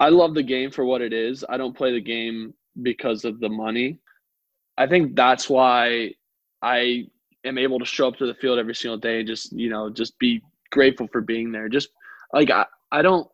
I 0.00 0.10
love 0.10 0.34
the 0.34 0.42
game 0.42 0.70
for 0.70 0.84
what 0.84 1.02
it 1.02 1.12
is. 1.12 1.44
I 1.48 1.56
don't 1.56 1.76
play 1.76 1.92
the 1.92 2.00
game 2.00 2.54
because 2.82 3.24
of 3.24 3.40
the 3.40 3.48
money. 3.48 3.98
I 4.76 4.86
think 4.86 5.16
that's 5.16 5.50
why 5.50 6.12
I 6.62 7.06
am 7.44 7.58
able 7.58 7.80
to 7.80 7.84
show 7.84 8.06
up 8.08 8.16
to 8.18 8.26
the 8.26 8.34
field 8.34 8.58
every 8.58 8.74
single 8.74 8.98
day 8.98 9.18
and 9.18 9.26
just, 9.26 9.52
you 9.52 9.70
know, 9.70 9.90
just 9.90 10.16
be 10.18 10.40
grateful 10.70 11.08
for 11.08 11.20
being 11.20 11.50
there. 11.50 11.68
Just 11.68 11.88
like 12.32 12.50
I, 12.50 12.64
I 12.92 13.02
don't 13.02 13.28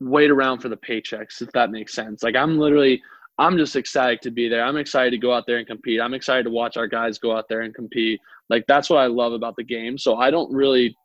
wait 0.00 0.30
around 0.30 0.60
for 0.60 0.70
the 0.70 0.76
paychecks, 0.76 1.42
if 1.42 1.52
that 1.52 1.70
makes 1.70 1.92
sense. 1.92 2.22
Like 2.22 2.36
I'm 2.36 2.58
literally, 2.58 3.02
I'm 3.38 3.58
just 3.58 3.76
excited 3.76 4.22
to 4.22 4.30
be 4.30 4.48
there. 4.48 4.64
I'm 4.64 4.78
excited 4.78 5.10
to 5.10 5.18
go 5.18 5.34
out 5.34 5.44
there 5.46 5.58
and 5.58 5.66
compete. 5.66 6.00
I'm 6.00 6.14
excited 6.14 6.44
to 6.44 6.50
watch 6.50 6.78
our 6.78 6.86
guys 6.86 7.18
go 7.18 7.36
out 7.36 7.48
there 7.50 7.60
and 7.60 7.74
compete. 7.74 8.18
Like 8.48 8.64
that's 8.66 8.88
what 8.88 8.98
I 8.98 9.06
love 9.06 9.34
about 9.34 9.56
the 9.56 9.64
game. 9.64 9.98
So 9.98 10.16
I 10.16 10.30
don't 10.30 10.52
really 10.52 10.96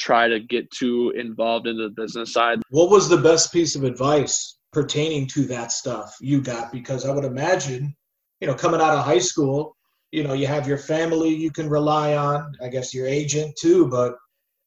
try 0.00 0.26
to 0.26 0.40
get 0.40 0.70
too 0.70 1.12
involved 1.16 1.66
in 1.66 1.76
the 1.76 1.90
business 1.90 2.32
side. 2.32 2.60
What 2.70 2.90
was 2.90 3.08
the 3.08 3.18
best 3.18 3.52
piece 3.52 3.76
of 3.76 3.84
advice 3.84 4.58
pertaining 4.72 5.26
to 5.28 5.42
that 5.46 5.70
stuff 5.70 6.16
you 6.20 6.40
got? 6.40 6.72
Because 6.72 7.06
I 7.06 7.14
would 7.14 7.24
imagine, 7.24 7.94
you 8.40 8.48
know, 8.48 8.54
coming 8.54 8.80
out 8.80 8.96
of 8.96 9.04
high 9.04 9.18
school, 9.18 9.76
you 10.10 10.24
know, 10.24 10.32
you 10.32 10.46
have 10.46 10.66
your 10.66 10.78
family 10.78 11.28
you 11.28 11.50
can 11.50 11.68
rely 11.68 12.16
on, 12.16 12.52
I 12.62 12.68
guess 12.68 12.92
your 12.92 13.06
agent 13.06 13.54
too, 13.60 13.88
but 13.88 14.14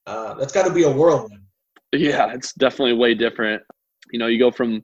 uh, 0.06 0.36
that's 0.36 0.54
got 0.54 0.68
to 0.68 0.74
be 0.74 0.84
a 0.84 0.92
whirlwind. 0.92 1.42
Yeah, 1.92 2.34
it's 2.34 2.54
definitely 2.54 2.94
way 2.94 3.13
different. 3.13 3.62
You 4.12 4.20
know, 4.20 4.28
you 4.28 4.40
go 4.40 4.52
from 4.52 4.82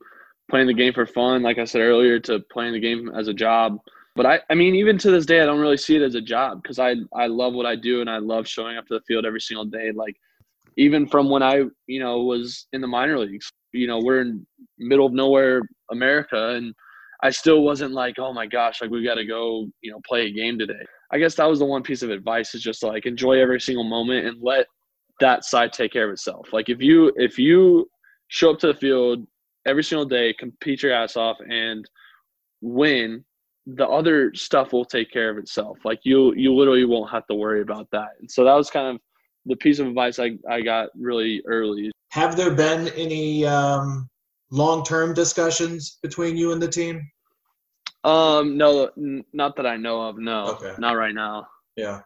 playing 0.50 0.68
the 0.68 0.74
game 0.74 0.94
for 0.94 1.06
fun, 1.06 1.44
like 1.44 1.60
I 1.60 1.65
said 1.65 1.82
earlier, 1.82 2.20
to 2.22 2.39
playing 2.51 2.74
the 2.74 2.79
game 2.79 3.12
as 3.15 3.27
a 3.27 3.34
job. 3.34 3.77
But 4.16 4.25
I, 4.25 4.40
I 4.50 4.55
mean, 4.55 4.75
even 4.75 4.98
to 5.00 5.12
this 5.12 5.25
day, 5.25 5.42
I 5.42 5.46
don't 5.46 5.59
really 5.59 5.77
see 5.77 5.96
it 5.96 6.01
as 6.01 6.16
a 6.16 6.22
job 6.22 6.62
because 6.62 6.79
I, 6.79 6.96
I 7.16 7.27
love 7.27 7.53
what 7.53 7.66
I 7.66 7.75
do 7.75 8.01
and 8.01 8.09
I 8.09 8.18
love 8.18 8.48
showing 8.48 8.77
up 8.77 8.85
to 8.88 8.96
the 8.96 9.01
field 9.07 9.25
every 9.25 9.40
single 9.40 9.66
day. 9.66 9.92
Like, 9.94 10.16
even 10.77 11.08
from 11.08 11.29
when 11.29 11.44
I, 11.44 11.64
you 11.88 12.00
know, 12.00 12.24
was 12.24 12.68
in 12.74 12.82
the 12.82 12.88
minor 12.88 13.20
leagues, 13.20 13.51
you 13.72 13.88
know, 13.88 14.00
we're 14.00 14.22
in 14.22 14.46
middle 14.77 15.05
of 15.05 15.14
nowhere 15.14 15.62
America, 15.92 16.55
and 16.55 16.74
I 17.22 17.29
still 17.32 17.64
wasn't 17.64 17.94
like, 17.94 18.18
oh 18.18 18.34
my 18.34 18.46
gosh, 18.46 18.82
like 18.82 18.90
we 18.92 19.03
got 19.03 19.16
to 19.16 19.25
go, 19.25 19.68
you 19.82 19.92
know, 19.92 20.00
play 20.08 20.27
a 20.27 20.32
game 20.32 20.58
today. 20.58 20.86
I 21.12 21.20
guess 21.20 21.36
that 21.36 21.50
was 21.50 21.60
the 21.60 21.66
one 21.66 21.84
piece 21.84 22.01
of 22.01 22.12
advice 22.12 22.53
is 22.55 22.62
just 22.62 22.84
like 22.84 23.05
enjoy 23.05 23.40
every 23.40 23.60
single 23.60 23.84
moment 23.84 24.27
and 24.27 24.42
let 24.42 24.68
that 25.20 25.44
side 25.44 25.74
take 25.74 25.92
care 25.92 26.05
of 26.05 26.14
itself. 26.14 26.53
Like 26.53 26.70
if 26.70 26.82
you 26.82 27.12
if 27.16 27.38
you 27.38 27.90
show 28.27 28.51
up 28.51 28.60
to 28.60 28.68
the 28.68 28.74
field 28.74 29.25
every 29.66 29.84
single 29.84 30.05
day, 30.05 30.34
compete 30.34 30.84
your 30.84 30.94
ass 30.94 31.18
off, 31.18 31.38
and 31.50 31.90
win, 32.62 33.25
the 33.66 33.88
other 33.88 34.34
stuff 34.34 34.72
will 34.72 34.86
take 34.86 35.12
care 35.12 35.29
of 35.29 35.38
itself. 35.38 35.79
Like 35.84 36.00
you 36.03 36.34
you 36.36 36.55
literally 36.55 36.86
won't 36.86 37.12
have 37.12 37.27
to 37.27 37.36
worry 37.36 37.62
about 37.62 37.88
that. 37.92 38.10
And 38.20 38.29
so 38.29 38.44
that 38.46 38.53
was 38.53 38.70
kind 38.70 38.96
of 38.96 39.01
the 39.50 39.55
piece 39.57 39.79
of 39.79 39.88
advice 39.88 40.20
I, 40.20 40.38
I 40.50 40.62
got 40.62 40.90
really 40.98 41.42
early. 41.46 41.92
Have 42.12 42.38
there 42.38 42.51
been 42.51 42.88
any 42.90 43.46
um, 43.46 44.07
long 44.51 44.83
term 44.83 45.14
discussions 45.14 45.98
between 46.01 46.38
you 46.38 46.53
and 46.53 46.62
the 46.62 46.68
team? 46.68 47.05
Um, 48.03 48.57
no, 48.57 48.90
n- 48.98 49.25
not 49.33 49.55
that 49.57 49.66
I 49.66 49.75
know 49.75 50.01
of. 50.01 50.18
No, 50.18 50.51
okay. 50.51 50.74
not 50.79 50.94
right 50.94 51.14
now. 51.14 51.48
Yeah. 51.75 52.01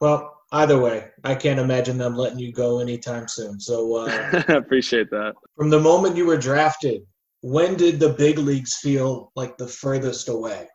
Well, 0.00 0.38
either 0.52 0.78
way, 0.78 1.10
I 1.24 1.34
can't 1.34 1.60
imagine 1.60 1.98
them 1.98 2.16
letting 2.16 2.38
you 2.38 2.52
go 2.52 2.78
anytime 2.78 3.28
soon. 3.28 3.60
So 3.60 3.96
uh, 3.96 4.42
appreciate 4.48 5.10
that. 5.10 5.34
From 5.56 5.70
the 5.70 5.80
moment 5.80 6.16
you 6.16 6.26
were 6.26 6.38
drafted, 6.38 7.02
when 7.42 7.76
did 7.76 8.00
the 8.00 8.10
big 8.10 8.38
leagues 8.38 8.76
feel 8.76 9.32
like 9.36 9.58
the 9.58 9.68
furthest 9.68 10.28
away? 10.28 10.66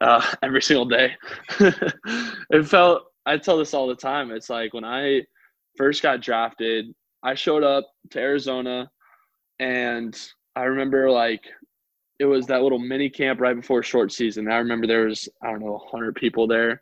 Uh, 0.00 0.24
every 0.42 0.60
single 0.60 0.84
day. 0.84 1.16
it 1.60 2.66
felt. 2.66 3.04
I 3.26 3.36
tell 3.38 3.58
this 3.58 3.74
all 3.74 3.88
the 3.88 3.96
time. 3.96 4.30
It's 4.30 4.48
like 4.50 4.72
when 4.72 4.84
I 4.84 5.22
first 5.76 6.02
got 6.02 6.22
drafted, 6.22 6.86
I 7.22 7.34
showed 7.34 7.64
up 7.64 7.86
to 8.10 8.20
Arizona, 8.20 8.88
and 9.58 10.16
I 10.54 10.62
remember 10.64 11.10
like 11.10 11.42
it 12.18 12.24
was 12.24 12.46
that 12.46 12.62
little 12.62 12.78
mini 12.78 13.10
camp 13.10 13.40
right 13.40 13.56
before 13.56 13.82
short 13.82 14.12
season. 14.12 14.50
I 14.50 14.56
remember 14.58 14.86
there 14.86 15.06
was 15.06 15.28
I 15.42 15.50
don't 15.50 15.60
know 15.60 15.72
100 15.72 16.14
people 16.14 16.46
there 16.46 16.80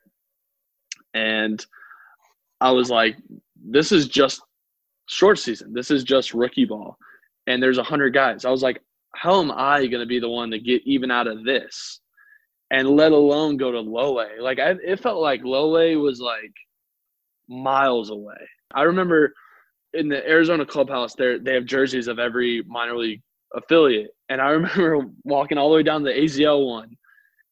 and 1.15 1.65
I 2.61 2.73
was 2.73 2.91
like, 2.91 3.17
this 3.57 3.93
is 3.93 4.09
just 4.09 4.43
short 5.09 5.39
season. 5.39 5.73
This 5.73 5.91
is 5.91 6.05
just 6.05 6.35
rookie 6.35 6.65
ball. 6.65 6.99
And 7.47 7.63
there's 7.63 7.79
a 7.79 7.85
hundred 7.85 8.13
guys. 8.15 8.45
I 8.45 8.51
was 8.51 8.63
like, 8.63 8.83
how 9.15 9.41
am 9.41 9.53
I 9.53 9.87
going 9.87 10.01
to 10.01 10.07
be 10.07 10.19
the 10.19 10.29
one 10.29 10.51
to 10.51 10.59
get 10.59 10.83
even 10.85 11.11
out 11.11 11.27
of 11.29 11.45
this? 11.45 12.01
And 12.71 12.89
let 12.91 13.13
alone 13.13 13.57
go 13.57 13.71
to 13.71 13.81
low 13.81 14.21
A. 14.21 14.41
Like 14.41 14.59
I, 14.59 14.75
it 14.85 15.01
felt 15.01 15.21
like 15.21 15.45
low 15.45 15.79
A 15.79 15.97
was 15.97 16.21
like 16.21 16.53
miles 17.49 18.11
away. 18.11 18.37
I 18.75 18.83
remember 18.83 19.33
in 19.93 20.09
the 20.09 20.29
Arizona 20.29 20.67
clubhouse, 20.67 21.15
there 21.15 21.39
they 21.39 21.55
have 21.55 21.67
jerseys 21.67 22.09
of 22.09 22.19
every 22.19 22.63
minor 22.67 22.97
league 22.97 23.23
affiliate, 23.55 24.11
and 24.29 24.41
I 24.41 24.49
remember 24.51 25.07
walking 25.25 25.59
all 25.59 25.71
the 25.71 25.77
way 25.77 25.83
down 25.83 26.03
the 26.03 26.11
AZL 26.11 26.67
one, 26.67 26.91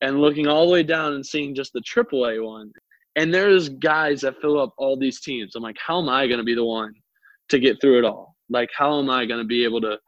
and 0.01 0.20
looking 0.20 0.48
all 0.48 0.66
the 0.66 0.72
way 0.72 0.83
down 0.83 1.14
and 1.14 1.25
seeing 1.25 1.55
just 1.55 1.72
the 1.72 1.81
AAA 1.81 2.44
one, 2.44 2.72
and 3.16 3.33
there's 3.33 3.68
guys 3.68 4.22
that 4.22 4.40
fill 4.40 4.61
up 4.61 4.75
all 4.77 4.98
these 4.98 5.20
teams. 5.20 5.55
I'm 5.55 5.62
like, 5.62 5.79
how 5.85 6.01
am 6.01 6.09
I 6.09 6.27
going 6.27 6.38
to 6.38 6.44
be 6.44 6.55
the 6.55 6.64
one 6.64 6.94
to 7.51 7.59
get 7.59 7.81
through 7.81 7.98
it 7.98 8.05
all? 8.05 8.37
Like, 8.51 8.70
how 8.77 8.98
am 8.98 9.11
I 9.11 9.25
going 9.25 9.40
to 9.40 9.46
be 9.46 9.64
able 9.64 9.81
to 9.83 9.98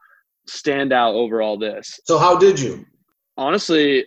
stand 0.47 0.91
out 0.91 1.15
over 1.15 1.41
all 1.41 1.57
this? 1.57 1.99
So, 2.05 2.17
how 2.17 2.37
did 2.37 2.59
you? 2.59 2.85
Honestly, 3.37 4.05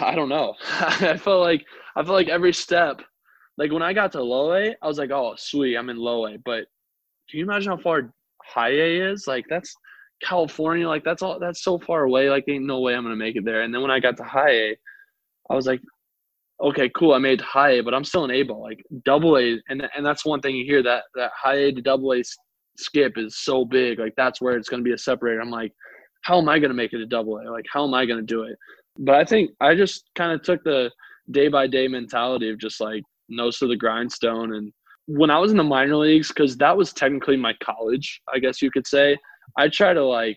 I 0.00 0.14
don't 0.14 0.28
know. 0.28 0.54
I 0.80 1.16
felt 1.16 1.40
like 1.40 1.64
I 1.96 2.02
felt 2.02 2.14
like 2.14 2.28
every 2.28 2.52
step, 2.52 3.00
like 3.58 3.72
when 3.72 3.82
I 3.82 3.92
got 3.92 4.12
to 4.12 4.22
low 4.22 4.54
A, 4.54 4.74
I 4.82 4.86
was 4.86 4.98
like, 4.98 5.10
oh, 5.10 5.34
sweet, 5.36 5.76
I'm 5.76 5.90
in 5.90 5.96
low 5.96 6.26
A. 6.26 6.36
But 6.44 6.66
can 7.30 7.38
you 7.38 7.44
imagine 7.44 7.70
how 7.70 7.82
far 7.82 8.12
high 8.42 8.70
A 8.70 9.12
is? 9.12 9.26
Like, 9.26 9.44
that's 9.48 9.74
California. 10.22 10.88
Like, 10.88 11.04
that's 11.04 11.22
all. 11.22 11.38
That's 11.38 11.62
so 11.62 11.78
far 11.78 12.04
away. 12.04 12.30
Like, 12.30 12.44
ain't 12.48 12.66
no 12.66 12.80
way 12.80 12.94
I'm 12.94 13.04
gonna 13.04 13.16
make 13.16 13.36
it 13.36 13.44
there. 13.44 13.62
And 13.62 13.74
then 13.74 13.82
when 13.82 13.90
I 13.90 14.00
got 14.00 14.16
to 14.18 14.24
high 14.24 14.50
A, 14.50 14.76
I 15.50 15.54
was 15.54 15.66
like, 15.66 15.80
okay, 16.60 16.90
cool, 16.96 17.14
I 17.14 17.18
made 17.18 17.40
high 17.40 17.78
A, 17.78 17.82
but 17.82 17.94
I'm 17.94 18.04
still 18.04 18.24
in 18.24 18.30
A 18.30 18.42
ball. 18.42 18.62
Like 18.62 18.82
double 19.04 19.38
A, 19.38 19.60
and 19.68 19.88
and 19.96 20.04
that's 20.04 20.24
one 20.24 20.40
thing 20.40 20.56
you 20.56 20.64
hear 20.64 20.82
that 20.82 21.04
that 21.14 21.32
high 21.36 21.56
A 21.56 21.72
to 21.72 21.82
double 21.82 22.12
A 22.12 22.22
skip 22.76 23.14
is 23.16 23.38
so 23.38 23.64
big. 23.64 23.98
Like 23.98 24.14
that's 24.16 24.40
where 24.40 24.56
it's 24.56 24.68
to 24.68 24.82
be 24.82 24.92
a 24.92 24.98
separator. 24.98 25.40
I'm 25.40 25.50
like, 25.50 25.72
how 26.22 26.38
am 26.38 26.48
I 26.48 26.58
to 26.58 26.74
make 26.74 26.92
it 26.92 27.00
a 27.00 27.06
double 27.06 27.38
A? 27.38 27.50
Like 27.50 27.66
how 27.72 27.86
am 27.86 27.94
I 27.94 28.04
to 28.18 28.22
do 28.22 28.42
it? 28.42 28.56
But 28.98 29.16
I 29.16 29.24
think 29.24 29.50
I 29.60 29.74
just 29.74 30.04
kind 30.14 30.32
of 30.32 30.42
took 30.42 30.62
the 30.64 30.90
day 31.30 31.48
by 31.48 31.66
day 31.66 31.88
mentality 31.88 32.50
of 32.50 32.58
just 32.58 32.80
like 32.80 33.02
nose 33.28 33.58
to 33.58 33.66
the 33.66 33.76
grindstone. 33.76 34.54
And 34.54 34.72
when 35.06 35.30
I 35.30 35.38
was 35.38 35.50
in 35.50 35.56
the 35.56 35.64
minor 35.64 35.96
leagues, 35.96 36.28
because 36.28 36.56
that 36.58 36.76
was 36.76 36.92
technically 36.92 37.36
my 37.36 37.54
college, 37.62 38.20
I 38.32 38.38
guess 38.38 38.62
you 38.62 38.70
could 38.70 38.86
say, 38.86 39.16
I 39.58 39.68
try 39.68 39.92
to 39.92 40.04
like 40.04 40.36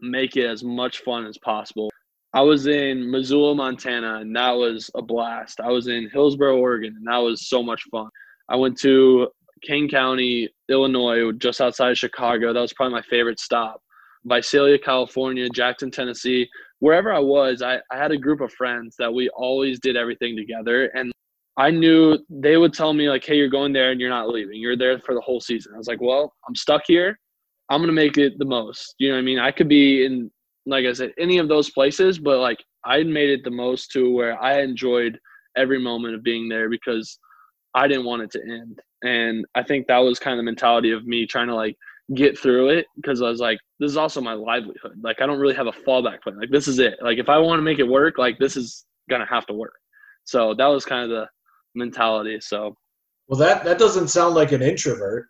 make 0.00 0.36
it 0.36 0.46
as 0.46 0.64
much 0.64 0.98
fun 0.98 1.26
as 1.26 1.38
possible 1.38 1.90
I 2.34 2.40
was 2.40 2.66
in 2.66 3.10
Missoula, 3.10 3.54
Montana, 3.54 4.20
and 4.20 4.34
that 4.36 4.52
was 4.52 4.90
a 4.94 5.02
blast. 5.02 5.60
I 5.60 5.68
was 5.68 5.88
in 5.88 6.08
Hillsboro, 6.10 6.56
Oregon, 6.56 6.94
and 6.96 7.06
that 7.06 7.18
was 7.18 7.48
so 7.48 7.62
much 7.62 7.82
fun. 7.90 8.08
I 8.48 8.56
went 8.56 8.78
to 8.80 9.28
Kane 9.62 9.88
County, 9.88 10.48
Illinois, 10.70 11.32
just 11.32 11.60
outside 11.60 11.90
of 11.90 11.98
Chicago. 11.98 12.54
That 12.54 12.60
was 12.60 12.72
probably 12.72 12.94
my 12.94 13.02
favorite 13.02 13.38
stop. 13.38 13.82
Visalia, 14.24 14.78
California, 14.78 15.50
Jackson, 15.50 15.90
Tennessee. 15.90 16.48
Wherever 16.82 17.12
I 17.12 17.20
was, 17.20 17.62
I, 17.62 17.76
I 17.92 17.96
had 17.96 18.10
a 18.10 18.18
group 18.18 18.40
of 18.40 18.52
friends 18.54 18.96
that 18.98 19.14
we 19.14 19.28
always 19.28 19.78
did 19.78 19.96
everything 19.96 20.36
together. 20.36 20.86
And 20.96 21.12
I 21.56 21.70
knew 21.70 22.18
they 22.28 22.56
would 22.56 22.74
tell 22.74 22.92
me, 22.92 23.08
like, 23.08 23.24
hey, 23.24 23.36
you're 23.36 23.48
going 23.48 23.72
there 23.72 23.92
and 23.92 24.00
you're 24.00 24.10
not 24.10 24.30
leaving. 24.30 24.56
You're 24.56 24.76
there 24.76 24.98
for 24.98 25.14
the 25.14 25.20
whole 25.20 25.40
season. 25.40 25.74
I 25.76 25.78
was 25.78 25.86
like, 25.86 26.00
well, 26.00 26.34
I'm 26.48 26.56
stuck 26.56 26.82
here. 26.88 27.16
I'm 27.70 27.78
going 27.78 27.86
to 27.86 27.92
make 27.94 28.18
it 28.18 28.36
the 28.36 28.44
most. 28.44 28.96
You 28.98 29.10
know 29.10 29.14
what 29.14 29.20
I 29.20 29.24
mean? 29.24 29.38
I 29.38 29.52
could 29.52 29.68
be 29.68 30.04
in, 30.04 30.28
like 30.66 30.84
I 30.84 30.92
said, 30.92 31.12
any 31.20 31.38
of 31.38 31.46
those 31.46 31.70
places, 31.70 32.18
but 32.18 32.40
like 32.40 32.58
I 32.84 33.04
made 33.04 33.30
it 33.30 33.44
the 33.44 33.50
most 33.52 33.92
to 33.92 34.12
where 34.12 34.42
I 34.42 34.60
enjoyed 34.62 35.20
every 35.56 35.78
moment 35.78 36.16
of 36.16 36.24
being 36.24 36.48
there 36.48 36.68
because 36.68 37.16
I 37.76 37.86
didn't 37.86 38.06
want 38.06 38.22
it 38.22 38.32
to 38.32 38.40
end. 38.42 38.80
And 39.04 39.46
I 39.54 39.62
think 39.62 39.86
that 39.86 39.98
was 39.98 40.18
kind 40.18 40.34
of 40.34 40.38
the 40.38 40.50
mentality 40.50 40.90
of 40.90 41.06
me 41.06 41.26
trying 41.26 41.46
to 41.46 41.54
like 41.54 41.76
get 42.14 42.38
through 42.38 42.70
it 42.70 42.86
because 42.96 43.22
I 43.22 43.28
was 43.28 43.40
like, 43.40 43.58
this 43.78 43.90
is 43.90 43.96
also 43.96 44.20
my 44.20 44.34
livelihood. 44.34 45.00
Like, 45.02 45.20
I 45.20 45.26
don't 45.26 45.38
really 45.38 45.54
have 45.54 45.66
a 45.66 45.72
fallback 45.72 46.22
plan. 46.22 46.38
Like, 46.38 46.50
this 46.50 46.68
is 46.68 46.78
it. 46.78 46.94
Like, 47.02 47.18
if 47.18 47.28
I 47.28 47.38
want 47.38 47.58
to 47.58 47.62
make 47.62 47.78
it 47.78 47.86
work, 47.86 48.18
like, 48.18 48.38
this 48.38 48.56
is 48.56 48.84
going 49.08 49.20
to 49.20 49.26
have 49.26 49.46
to 49.46 49.54
work. 49.54 49.74
So 50.24 50.54
that 50.54 50.66
was 50.66 50.84
kind 50.84 51.04
of 51.04 51.10
the 51.10 51.26
mentality. 51.74 52.38
So, 52.40 52.74
well, 53.28 53.38
that, 53.38 53.64
that 53.64 53.78
doesn't 53.78 54.08
sound 54.08 54.34
like 54.34 54.52
an 54.52 54.62
introvert, 54.62 55.26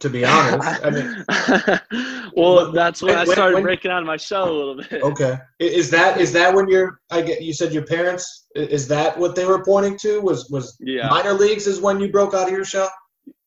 to 0.00 0.08
be 0.08 0.24
honest. 0.24 0.84
I 0.84 0.90
mean, 0.90 2.30
well, 2.36 2.70
that's 2.72 3.02
when, 3.02 3.14
when 3.14 3.28
I 3.28 3.32
started 3.32 3.54
when, 3.54 3.62
breaking 3.62 3.90
out 3.90 4.02
of 4.02 4.06
my 4.06 4.16
shell 4.16 4.48
a 4.48 4.52
little 4.52 4.76
bit. 4.76 5.02
Okay. 5.02 5.36
Is 5.58 5.90
that, 5.90 6.20
is 6.20 6.32
that 6.32 6.54
when 6.54 6.68
you're, 6.68 7.00
I 7.10 7.22
get, 7.22 7.42
you 7.42 7.52
said 7.52 7.72
your 7.72 7.84
parents, 7.84 8.46
is 8.54 8.86
that 8.88 9.18
what 9.18 9.34
they 9.34 9.46
were 9.46 9.64
pointing 9.64 9.98
to? 9.98 10.20
Was, 10.20 10.48
was 10.50 10.76
yeah. 10.80 11.08
minor 11.08 11.32
leagues 11.32 11.66
is 11.66 11.80
when 11.80 12.00
you 12.00 12.10
broke 12.10 12.34
out 12.34 12.46
of 12.46 12.52
your 12.52 12.64
shell? 12.64 12.90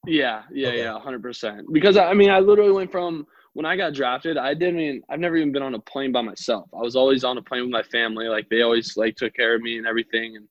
Yeah, 0.06 0.44
yeah, 0.52 0.68
okay. 0.70 0.80
yeah, 0.80 1.00
hundred 1.00 1.22
percent. 1.22 1.72
Because 1.72 1.98
I 1.98 2.14
mean, 2.14 2.30
I 2.30 2.40
literally 2.40 2.74
went 2.74 2.92
from 2.92 3.26
when 3.54 3.66
I 3.66 3.78
got 3.78 3.94
drafted. 3.94 4.38
I 4.38 4.54
didn't. 4.54 5.04
I've 5.10 5.20
never 5.20 5.38
even 5.38 5.52
been 5.52 5.64
on 5.64 5.76
a 5.76 5.80
plane 5.80 6.12
by 6.12 6.22
myself. 6.22 6.70
I 6.74 6.82
was 6.82 6.96
always 6.96 7.24
on 7.24 7.38
a 7.38 7.42
plane 7.42 7.62
with 7.62 7.72
my 7.72 7.84
family. 7.84 8.28
Like 8.28 8.50
they 8.50 8.62
always 8.62 8.98
like 8.98 9.16
took 9.16 9.34
care 9.34 9.56
of 9.56 9.62
me 9.62 9.78
and 9.78 9.88
everything. 9.88 10.36
And 10.36 10.48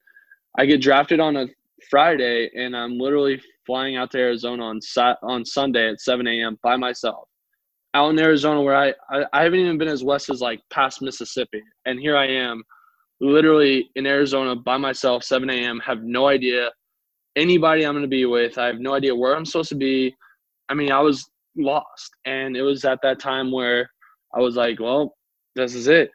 I 0.59 0.65
get 0.67 0.81
drafted 0.81 1.21
on 1.21 1.37
a 1.37 1.47
Friday, 1.91 2.51
and 2.55 2.77
I'm 2.77 2.99
literally 2.99 3.43
flying 3.67 3.97
out 3.97 4.11
to 4.13 4.19
Arizona 4.19 4.65
on 4.65 4.81
on 5.23 5.45
Sunday 5.45 5.91
at 5.91 6.01
7 6.01 6.27
a.m. 6.27 6.59
by 6.63 6.77
myself, 6.77 7.29
out 7.95 8.11
in 8.11 8.19
Arizona 8.19 8.63
where 8.63 8.77
I, 8.77 8.95
I 9.11 9.25
I 9.35 9.43
haven't 9.43 9.61
even 9.61 9.77
been 9.79 9.89
as 9.89 10.03
west 10.03 10.31
as 10.31 10.41
like 10.41 10.61
past 10.71 11.03
Mississippi, 11.03 11.63
and 11.85 12.01
here 12.01 12.17
I 12.17 12.27
am, 12.27 12.63
literally 13.21 13.91
in 13.97 14.07
Arizona 14.07 14.57
by 14.57 14.79
myself, 14.79 15.25
7 15.25 15.51
a.m. 15.51 15.79
Have 15.81 16.03
no 16.03 16.27
idea 16.29 16.71
anybody 17.37 17.85
I'm 17.85 17.95
going 17.95 18.03
to 18.03 18.09
be 18.09 18.25
with. 18.25 18.59
I 18.59 18.67
have 18.67 18.81
no 18.81 18.95
idea 18.95 19.15
where 19.15 19.37
I'm 19.37 19.45
supposed 19.45 19.71
to 19.71 19.75
be. 19.75 20.15
I 20.69 20.75
mean, 20.75 20.93
I 20.93 21.01
was 21.01 21.29
lost. 21.57 22.11
And 22.25 22.57
it 22.57 22.63
was 22.63 22.85
at 22.85 23.01
that 23.03 23.19
time 23.19 23.51
where 23.51 23.91
I 24.35 24.41
was 24.41 24.57
like, 24.57 24.81
well, 24.81 25.15
this 25.55 25.75
is 25.75 25.89
it. 25.89 26.11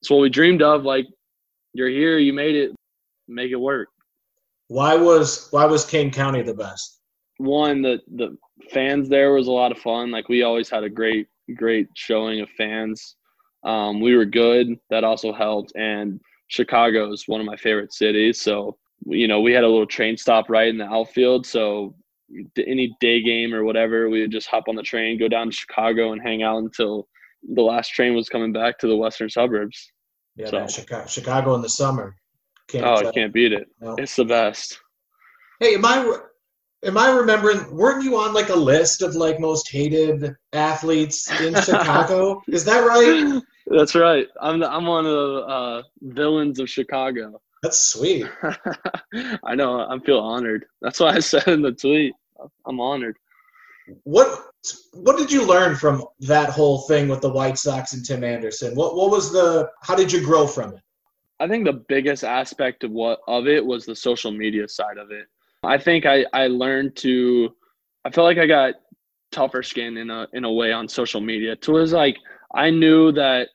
It's 0.00 0.10
what 0.10 0.20
we 0.20 0.28
dreamed 0.28 0.62
of. 0.62 0.84
Like, 0.84 1.06
you're 1.74 1.88
here, 1.88 2.18
you 2.18 2.32
made 2.32 2.56
it, 2.56 2.72
make 3.26 3.50
it 3.50 3.56
work. 3.56 3.88
Why 4.68 4.96
was 4.96 5.48
why 5.50 5.64
was 5.64 5.84
Kane 5.84 6.10
County 6.10 6.42
the 6.42 6.54
best? 6.54 7.00
One, 7.38 7.82
the 7.82 8.00
the 8.16 8.36
fans 8.70 9.08
there 9.08 9.32
was 9.32 9.46
a 9.46 9.52
lot 9.52 9.72
of 9.72 9.78
fun. 9.78 10.10
Like 10.10 10.28
we 10.28 10.42
always 10.42 10.68
had 10.68 10.84
a 10.84 10.90
great 10.90 11.26
great 11.56 11.88
showing 11.94 12.40
of 12.40 12.50
fans. 12.50 13.16
Um, 13.64 14.00
we 14.00 14.14
were 14.14 14.26
good. 14.26 14.78
That 14.90 15.04
also 15.04 15.32
helped. 15.32 15.72
And 15.74 16.20
Chicago 16.48 17.12
is 17.12 17.26
one 17.26 17.40
of 17.40 17.46
my 17.46 17.56
favorite 17.56 17.92
cities, 17.92 18.40
so 18.40 18.76
you 19.10 19.28
know, 19.28 19.40
we 19.40 19.52
had 19.52 19.64
a 19.64 19.68
little 19.68 19.86
train 19.86 20.16
stop 20.16 20.48
right 20.48 20.68
in 20.68 20.78
the 20.78 20.84
outfield. 20.84 21.46
So 21.46 21.94
any 22.56 22.94
day 23.00 23.22
game 23.22 23.54
or 23.54 23.64
whatever, 23.64 24.08
we 24.08 24.20
would 24.20 24.30
just 24.30 24.48
hop 24.48 24.64
on 24.68 24.76
the 24.76 24.82
train, 24.82 25.18
go 25.18 25.28
down 25.28 25.46
to 25.46 25.52
Chicago, 25.52 26.12
and 26.12 26.20
hang 26.22 26.42
out 26.42 26.58
until 26.58 27.08
the 27.54 27.62
last 27.62 27.90
train 27.90 28.14
was 28.14 28.28
coming 28.28 28.52
back 28.52 28.78
to 28.78 28.86
the 28.86 28.96
western 28.96 29.30
suburbs. 29.30 29.92
Yeah, 30.36 30.50
so. 30.50 30.66
Chicago, 30.66 31.06
Chicago 31.06 31.54
in 31.54 31.62
the 31.62 31.68
summer. 31.68 32.14
Can't 32.68 32.84
oh, 32.84 33.08
I 33.08 33.12
can't 33.12 33.32
beat 33.32 33.52
it. 33.52 33.66
No. 33.80 33.96
It's 33.96 34.14
the 34.14 34.26
best. 34.26 34.78
Hey, 35.58 35.74
am 35.74 35.84
I 35.84 36.18
am 36.84 36.98
I 36.98 37.10
remembering? 37.10 37.74
Weren't 37.74 38.04
you 38.04 38.16
on 38.16 38.34
like 38.34 38.50
a 38.50 38.56
list 38.56 39.00
of 39.02 39.14
like 39.14 39.40
most 39.40 39.70
hated 39.70 40.34
athletes 40.52 41.30
in 41.40 41.54
Chicago? 41.62 42.42
Is 42.46 42.64
that 42.66 42.80
right? 42.80 43.42
That's 43.66 43.94
right. 43.94 44.26
I'm 44.40 44.60
the, 44.60 44.70
I'm 44.70 44.86
one 44.86 45.06
of 45.06 45.12
the 45.12 45.40
uh, 45.46 45.82
villains 46.02 46.58
of 46.58 46.68
Chicago. 46.68 47.40
That's 47.62 47.80
sweet. 47.92 48.26
I 49.44 49.54
know. 49.54 49.80
I 49.80 49.98
feel 50.00 50.20
honored. 50.20 50.66
That's 50.80 51.00
why 51.00 51.14
I 51.14 51.18
said 51.20 51.48
in 51.48 51.62
the 51.62 51.72
tweet. 51.72 52.14
I'm 52.66 52.80
honored. 52.80 53.16
What 54.04 54.42
What 54.92 55.16
did 55.16 55.32
you 55.32 55.46
learn 55.46 55.74
from 55.76 56.04
that 56.20 56.50
whole 56.50 56.82
thing 56.82 57.08
with 57.08 57.20
the 57.20 57.30
White 57.30 57.58
Sox 57.58 57.94
and 57.94 58.04
Tim 58.04 58.22
Anderson? 58.22 58.74
What 58.74 58.96
What 58.96 59.10
was 59.10 59.32
the? 59.32 59.68
How 59.82 59.94
did 59.94 60.12
you 60.12 60.22
grow 60.22 60.46
from 60.46 60.74
it? 60.74 60.80
I 61.40 61.48
think 61.48 61.64
the 61.64 61.84
biggest 61.88 62.24
aspect 62.24 62.84
of 62.84 62.90
what 62.90 63.20
of 63.28 63.46
it 63.46 63.64
was 63.64 63.86
the 63.86 63.96
social 63.96 64.30
media 64.30 64.68
side 64.68 64.98
of 64.98 65.10
it. 65.10 65.26
I 65.62 65.78
think 65.78 66.06
I 66.06 66.26
I 66.32 66.46
learned 66.48 66.96
to. 66.96 67.54
I 68.04 68.10
felt 68.10 68.26
like 68.26 68.38
I 68.38 68.46
got 68.46 68.74
tougher 69.30 69.62
skin 69.62 69.96
in 69.96 70.10
a 70.10 70.26
in 70.32 70.44
a 70.44 70.52
way 70.52 70.72
on 70.72 70.88
social 70.88 71.20
media. 71.20 71.56
To 71.56 71.72
was 71.72 71.92
like 71.92 72.16
I 72.54 72.70
knew 72.70 73.12
that 73.12 73.48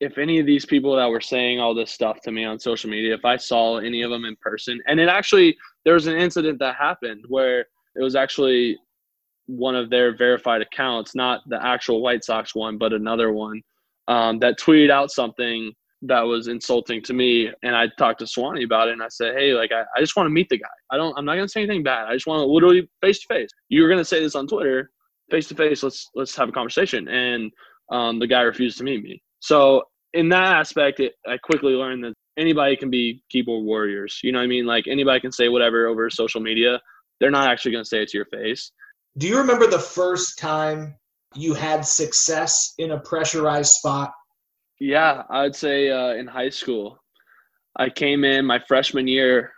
if 0.00 0.18
any 0.18 0.38
of 0.38 0.46
these 0.46 0.66
people 0.66 0.94
that 0.96 1.08
were 1.08 1.20
saying 1.20 1.58
all 1.58 1.74
this 1.74 1.90
stuff 1.90 2.20
to 2.22 2.32
me 2.32 2.44
on 2.44 2.58
social 2.58 2.90
media, 2.90 3.14
if 3.14 3.24
I 3.24 3.36
saw 3.36 3.78
any 3.78 4.02
of 4.02 4.10
them 4.10 4.24
in 4.24 4.36
person, 4.36 4.80
and 4.86 5.00
it 5.00 5.08
actually, 5.08 5.56
there 5.84 5.94
was 5.94 6.06
an 6.06 6.16
incident 6.16 6.58
that 6.58 6.76
happened 6.76 7.24
where 7.28 7.60
it 7.60 8.02
was 8.02 8.14
actually 8.14 8.76
one 9.46 9.74
of 9.74 9.90
their 9.90 10.16
verified 10.16 10.60
accounts, 10.60 11.14
not 11.14 11.40
the 11.48 11.64
actual 11.64 12.02
White 12.02 12.24
Sox 12.24 12.54
one, 12.54 12.78
but 12.78 12.92
another 12.92 13.32
one 13.32 13.62
um, 14.08 14.38
that 14.40 14.58
tweeted 14.58 14.90
out 14.90 15.10
something 15.10 15.72
that 16.02 16.20
was 16.20 16.48
insulting 16.48 17.02
to 17.02 17.14
me. 17.14 17.50
And 17.62 17.74
I 17.74 17.86
talked 17.98 18.18
to 18.20 18.26
Swanee 18.26 18.64
about 18.64 18.88
it 18.88 18.92
and 18.92 19.02
I 19.02 19.08
said, 19.08 19.34
Hey, 19.36 19.54
like, 19.54 19.72
I, 19.72 19.82
I 19.96 20.00
just 20.00 20.16
want 20.16 20.26
to 20.26 20.30
meet 20.30 20.48
the 20.48 20.58
guy. 20.58 20.66
I 20.90 20.96
don't, 20.96 21.16
I'm 21.16 21.24
not 21.24 21.36
going 21.36 21.46
to 21.46 21.50
say 21.50 21.62
anything 21.62 21.82
bad. 21.82 22.06
I 22.06 22.12
just 22.12 22.26
want 22.26 22.40
to 22.40 22.46
literally 22.46 22.88
face 23.00 23.20
to 23.20 23.26
face. 23.28 23.48
You're 23.68 23.88
going 23.88 23.98
to 23.98 24.04
say 24.04 24.20
this 24.20 24.34
on 24.34 24.46
Twitter 24.46 24.90
face 25.30 25.48
to 25.48 25.54
face. 25.54 25.82
Let's, 25.82 26.10
let's 26.14 26.36
have 26.36 26.48
a 26.48 26.52
conversation. 26.52 27.08
And 27.08 27.50
um, 27.90 28.18
the 28.18 28.26
guy 28.26 28.42
refused 28.42 28.78
to 28.78 28.84
meet 28.84 29.02
me. 29.02 29.22
So 29.40 29.82
in 30.14 30.28
that 30.30 30.44
aspect, 30.44 31.00
it, 31.00 31.14
I 31.26 31.36
quickly 31.38 31.72
learned 31.72 32.04
that 32.04 32.14
anybody 32.38 32.76
can 32.76 32.90
be 32.90 33.22
keyboard 33.30 33.64
warriors. 33.64 34.20
You 34.22 34.32
know 34.32 34.38
what 34.38 34.44
I 34.44 34.48
mean? 34.48 34.66
Like 34.66 34.86
anybody 34.86 35.20
can 35.20 35.32
say 35.32 35.48
whatever 35.48 35.86
over 35.86 36.08
social 36.10 36.40
media. 36.40 36.80
They're 37.20 37.30
not 37.30 37.48
actually 37.48 37.72
going 37.72 37.84
to 37.84 37.88
say 37.88 38.02
it 38.02 38.08
to 38.10 38.18
your 38.18 38.26
face. 38.26 38.72
Do 39.18 39.26
you 39.26 39.38
remember 39.38 39.66
the 39.66 39.78
first 39.78 40.38
time 40.38 40.94
you 41.34 41.54
had 41.54 41.84
success 41.84 42.74
in 42.78 42.92
a 42.92 43.00
pressurized 43.00 43.72
spot? 43.72 44.12
Yeah, 44.78 45.22
I'd 45.30 45.56
say 45.56 45.90
uh, 45.90 46.14
in 46.14 46.26
high 46.26 46.50
school. 46.50 46.98
I 47.78 47.88
came 47.88 48.24
in 48.24 48.44
my 48.44 48.58
freshman 48.58 49.08
year. 49.08 49.52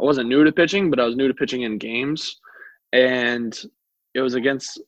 I 0.00 0.04
wasn't 0.04 0.28
new 0.28 0.44
to 0.44 0.52
pitching, 0.52 0.90
but 0.90 1.00
I 1.00 1.04
was 1.04 1.16
new 1.16 1.28
to 1.28 1.34
pitching 1.34 1.62
in 1.62 1.78
games. 1.78 2.38
And 2.92 3.58
it 4.14 4.20
was 4.20 4.34
against 4.34 4.80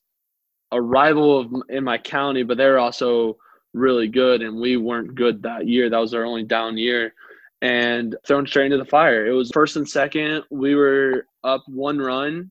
a 0.73 0.81
rival 0.81 1.39
of, 1.39 1.53
in 1.69 1.85
my 1.85 1.99
county, 1.99 2.43
but 2.43 2.57
they're 2.57 2.79
also 2.79 3.37
really 3.75 4.09
good, 4.09 4.43
and 4.43 4.61
we 4.61 4.77
weren't 4.77 5.15
good 5.15 5.43
that 5.43 5.67
year. 5.67 5.89
That 5.89 5.99
was 5.99 6.15
our 6.15 6.25
only 6.25 6.45
down 6.45 6.77
year, 6.77 7.15
and 7.61 8.17
thrown 8.27 8.47
straight 8.47 8.67
into 8.67 8.79
the 8.79 8.85
fire. 8.85 9.27
It 9.27 9.33
was 9.33 9.51
first 9.51 9.77
and 9.77 9.89
second. 9.89 10.45
We 10.51 10.75
were 10.75 11.27
up 11.45 11.63
one 11.67 11.99
run 11.99 12.51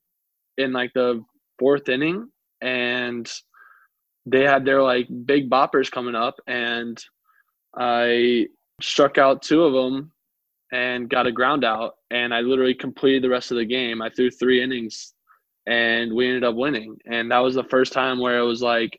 in 0.58 0.72
like 0.74 0.94
the 0.94 1.24
fourth 1.60 1.90
inning, 1.90 2.30
and 2.62 3.32
they 4.26 4.44
had 4.44 4.66
their 4.66 4.82
like 4.82 5.08
big 5.26 5.50
boppers 5.50 5.92
coming 5.92 6.16
up, 6.16 6.40
and 6.48 7.04
I 7.78 8.48
struck 8.82 9.18
out 9.18 9.42
two 9.42 9.64
of 9.64 9.74
them 9.74 10.12
and 10.72 11.10
got 11.10 11.28
a 11.28 11.32
ground 11.32 11.64
out, 11.64 11.96
and 12.10 12.34
I 12.34 12.42
literally 12.42 12.74
completed 12.74 13.24
the 13.24 13.30
rest 13.30 13.52
of 13.52 13.58
the 13.58 13.66
game. 13.66 14.02
I 14.02 14.10
threw 14.10 14.30
three 14.32 14.64
innings, 14.64 15.14
and 15.68 16.14
we 16.14 16.28
ended 16.28 16.44
up 16.44 16.56
winning. 16.56 16.98
And 17.06 17.32
that 17.32 17.40
was 17.40 17.56
the 17.56 17.64
first 17.66 17.94
time 17.94 18.20
where 18.20 18.40
it 18.40 18.46
was 18.46 18.62
like 18.62 18.98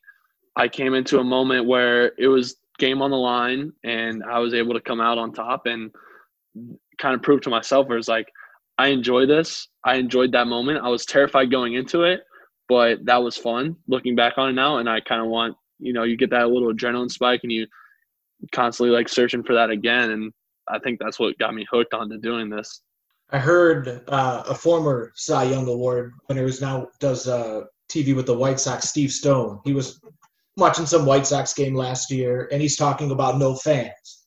I 0.57 0.69
came 0.69 0.95
into 0.95 1.19
a 1.19 1.25
moment 1.25 1.67
where 1.67 2.13
it 2.19 2.29
was 2.29 2.57
game 2.79 3.03
on 3.03 3.11
the 3.11 3.17
line 3.17 3.73
and 3.85 4.23
I 4.25 4.39
was 4.39 4.55
able 4.55 4.75
to 4.75 4.81
come 4.81 5.01
out 5.01 5.19
on 5.19 5.33
top 5.33 5.67
and 5.67 5.91
kind 6.99 7.15
of 7.15 7.23
prove 7.23 7.41
to 7.43 7.51
myself 7.51 7.89
where 7.89 7.99
it's 7.99 8.09
like, 8.09 8.27
I 8.79 8.89
enjoy 8.89 9.27
this. 9.27 9.69
I 9.85 9.97
enjoyed 9.97 10.33
that 10.33 10.47
moment. 10.47 10.85
I 10.85 10.89
was 10.89 11.07
terrified 11.07 11.51
going 11.51 11.75
into 11.75 12.03
it, 12.03 12.21
but 12.69 13.05
that 13.05 13.23
was 13.23 13.37
fun 13.37 13.77
looking 13.87 14.17
back 14.17 14.39
on 14.39 14.51
it 14.51 14.55
now. 14.55 14.79
And 14.79 14.89
I 14.89 15.01
kind 15.01 15.21
of 15.21 15.29
want, 15.29 15.57
you 15.79 15.93
know, 15.93 16.05
you 16.05 16.17
get 16.17 16.31
that 16.31 16.49
little 16.49 16.73
adrenaline 16.73 17.11
spike 17.11 17.41
and 17.43 17.53
you 17.53 17.67
constantly 18.53 18.95
like 18.95 19.09
searching 19.09 19.43
for 19.43 19.55
that 19.55 19.71
again. 19.71 20.11
And 20.11 20.33
I 20.69 20.79
think 20.79 20.99
that's 20.99 21.19
what 21.19 21.39
got 21.39 21.55
me 21.55 21.67
hooked 21.71 21.95
onto 21.95 22.19
doing 22.19 22.49
this. 22.49 22.83
I 23.31 23.39
heard 23.39 24.03
uh, 24.09 24.43
a 24.47 24.55
former 24.55 25.13
Cy 25.15 25.45
Young 25.45 25.67
Award 25.67 26.13
winner 26.29 26.43
who's 26.43 26.61
now 26.61 26.89
does 27.01 27.27
uh, 27.27 27.63
TV 27.91 28.15
with 28.15 28.27
the 28.27 28.37
White 28.37 28.61
Sox, 28.61 28.89
Steve 28.89 29.11
Stone. 29.11 29.61
He 29.65 29.73
was 29.73 30.01
watching 30.57 30.87
some 30.87 31.07
White 31.07 31.27
Sox 31.27 31.55
game 31.55 31.75
last 31.75 32.11
year, 32.11 32.49
and 32.53 32.61
he's 32.61 32.77
talking 32.77 33.11
about 33.11 33.39
no 33.39 33.55
fans. 33.55 34.25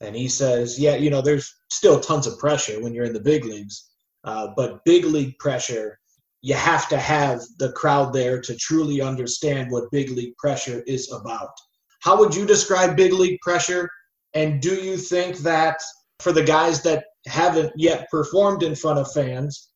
And 0.00 0.14
he 0.14 0.28
says, 0.28 0.78
yeah, 0.78 0.96
you 0.96 1.10
know, 1.10 1.20
there's 1.20 1.52
still 1.70 2.00
tons 2.00 2.26
of 2.26 2.38
pressure 2.38 2.80
when 2.80 2.94
you're 2.94 3.04
in 3.04 3.12
the 3.12 3.20
big 3.20 3.44
leagues, 3.44 3.90
uh, 4.24 4.48
but 4.56 4.84
big 4.84 5.04
league 5.04 5.36
pressure, 5.38 5.98
you 6.42 6.54
have 6.54 6.88
to 6.88 6.98
have 6.98 7.40
the 7.58 7.72
crowd 7.72 8.12
there 8.12 8.40
to 8.40 8.56
truly 8.56 9.00
understand 9.00 9.70
what 9.70 9.90
big 9.90 10.10
league 10.10 10.36
pressure 10.36 10.82
is 10.86 11.10
about. 11.12 11.50
How 12.00 12.18
would 12.18 12.34
you 12.34 12.46
describe 12.46 12.96
big 12.96 13.12
league 13.12 13.40
pressure? 13.40 13.88
And 14.34 14.60
do 14.60 14.74
you 14.74 14.96
think 14.96 15.38
that 15.38 15.80
for 16.20 16.32
the 16.32 16.44
guys 16.44 16.82
that 16.82 17.04
haven't 17.26 17.72
yet 17.76 18.08
performed 18.10 18.62
in 18.62 18.74
front 18.76 19.00
of 19.00 19.10
fans, 19.10 19.70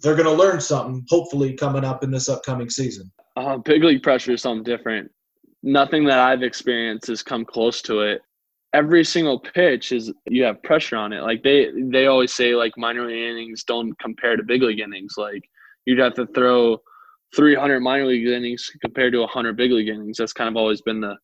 they're 0.00 0.16
going 0.16 0.26
to 0.26 0.32
learn 0.32 0.60
something, 0.60 1.04
hopefully, 1.08 1.54
coming 1.54 1.84
up 1.84 2.02
in 2.02 2.10
this 2.10 2.28
upcoming 2.28 2.70
season? 2.70 3.12
Uh, 3.36 3.58
big 3.58 3.84
league 3.84 4.02
pressure 4.02 4.32
is 4.32 4.42
something 4.42 4.64
different. 4.64 5.10
Nothing 5.62 6.04
that 6.04 6.18
I've 6.18 6.42
experienced 6.42 7.08
has 7.08 7.22
come 7.22 7.44
close 7.44 7.82
to 7.82 8.00
it 8.00 8.22
every 8.72 9.04
single 9.04 9.38
pitch 9.38 9.92
is 9.92 10.12
you 10.26 10.44
have 10.44 10.62
pressure 10.62 10.96
on 10.96 11.12
it. 11.12 11.22
Like 11.22 11.42
they 11.42 11.70
they 11.90 12.06
always 12.06 12.32
say 12.32 12.54
like 12.54 12.72
minor 12.76 13.06
league 13.06 13.30
innings 13.30 13.64
don't 13.64 13.98
compare 13.98 14.36
to 14.36 14.42
big 14.42 14.62
league 14.62 14.80
innings. 14.80 15.14
Like 15.16 15.48
you'd 15.86 15.98
have 15.98 16.14
to 16.14 16.26
throw 16.26 16.78
300 17.34 17.80
minor 17.80 18.06
league 18.06 18.26
innings 18.26 18.70
compared 18.80 19.12
to 19.12 19.20
100 19.20 19.56
big 19.56 19.72
league 19.72 19.88
innings. 19.88 20.18
That's 20.18 20.32
kind 20.32 20.48
of 20.48 20.56
always 20.56 20.82
been 20.82 21.00
the 21.00 21.16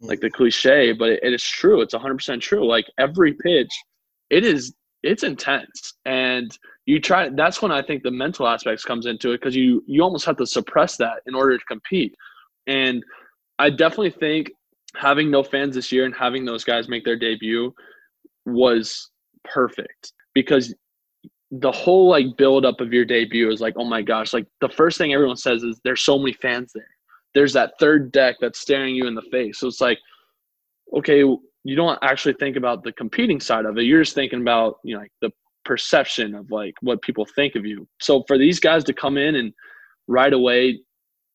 hmm. 0.00 0.06
like 0.06 0.20
the 0.20 0.30
cliche, 0.30 0.92
but 0.92 1.10
it, 1.10 1.20
it 1.22 1.32
is 1.32 1.44
true. 1.44 1.80
It's 1.80 1.94
100% 1.94 2.40
true. 2.40 2.66
Like 2.66 2.86
every 2.98 3.34
pitch, 3.34 3.72
it 4.30 4.44
is 4.44 4.74
it's 5.02 5.22
intense, 5.22 5.94
and 6.04 6.56
you 6.84 7.00
try. 7.00 7.30
That's 7.30 7.62
when 7.62 7.72
I 7.72 7.80
think 7.80 8.02
the 8.02 8.10
mental 8.10 8.46
aspects 8.46 8.84
comes 8.84 9.06
into 9.06 9.32
it 9.32 9.40
because 9.40 9.56
you 9.56 9.82
you 9.86 10.02
almost 10.02 10.26
have 10.26 10.36
to 10.36 10.46
suppress 10.46 10.98
that 10.98 11.22
in 11.26 11.34
order 11.34 11.56
to 11.56 11.64
compete. 11.64 12.14
And 12.66 13.02
I 13.60 13.68
definitely 13.68 14.10
think 14.10 14.50
having 14.96 15.30
no 15.30 15.42
fans 15.42 15.74
this 15.74 15.92
year 15.92 16.06
and 16.06 16.14
having 16.14 16.46
those 16.46 16.64
guys 16.64 16.88
make 16.88 17.04
their 17.04 17.18
debut 17.18 17.74
was 18.46 19.10
perfect 19.44 20.14
because 20.34 20.74
the 21.50 21.70
whole 21.70 22.08
like 22.08 22.38
build 22.38 22.64
up 22.64 22.80
of 22.80 22.92
your 22.92 23.04
debut 23.04 23.50
is 23.50 23.60
like 23.60 23.74
oh 23.76 23.84
my 23.84 24.00
gosh 24.00 24.32
like 24.32 24.46
the 24.60 24.68
first 24.68 24.96
thing 24.96 25.12
everyone 25.12 25.36
says 25.36 25.62
is 25.62 25.78
there's 25.84 26.00
so 26.00 26.18
many 26.18 26.32
fans 26.32 26.72
there. 26.74 26.88
There's 27.34 27.52
that 27.52 27.74
third 27.78 28.12
deck 28.12 28.36
that's 28.40 28.60
staring 28.60 28.94
you 28.94 29.06
in 29.06 29.14
the 29.14 29.28
face. 29.30 29.58
So 29.60 29.66
it's 29.68 29.80
like 29.80 29.98
okay 30.96 31.18
you 31.18 31.76
don't 31.76 31.98
actually 32.02 32.34
think 32.40 32.56
about 32.56 32.82
the 32.82 32.92
competing 32.92 33.40
side 33.40 33.66
of 33.66 33.76
it. 33.76 33.84
You're 33.84 34.02
just 34.02 34.14
thinking 34.14 34.40
about 34.40 34.76
you 34.84 34.94
know 34.94 35.02
like 35.02 35.12
the 35.20 35.30
perception 35.66 36.34
of 36.34 36.50
like 36.50 36.74
what 36.80 37.02
people 37.02 37.26
think 37.36 37.56
of 37.56 37.66
you. 37.66 37.86
So 38.00 38.24
for 38.26 38.38
these 38.38 38.58
guys 38.58 38.84
to 38.84 38.94
come 38.94 39.18
in 39.18 39.34
and 39.34 39.52
right 40.08 40.32
away 40.32 40.80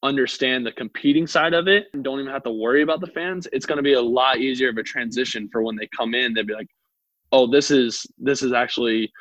understand 0.06 0.66
the 0.66 0.72
competing 0.72 1.28
side 1.28 1.54
of 1.54 1.68
it 1.68 1.88
and 1.94 2.04
don't 2.04 2.20
even 2.20 2.32
have 2.32 2.44
to 2.44 2.52
worry 2.52 2.82
about 2.82 3.02
the 3.02 3.08
fans, 3.08 3.48
it's 3.52 3.66
going 3.66 3.78
to 3.78 3.84
be 3.84 3.94
a 3.94 4.02
lot 4.02 4.38
easier 4.38 4.70
of 4.70 4.78
a 4.78 4.84
transition 4.84 5.50
for 5.52 5.64
when 5.64 5.76
they 5.76 5.88
come 5.88 6.14
in. 6.14 6.34
They'll 6.34 6.46
be 6.46 6.54
like, 6.54 6.70
"Oh, 7.32 7.48
this 7.48 7.72
is 7.72 8.06
this 8.18 8.42
is 8.42 8.54
actually 8.54 9.12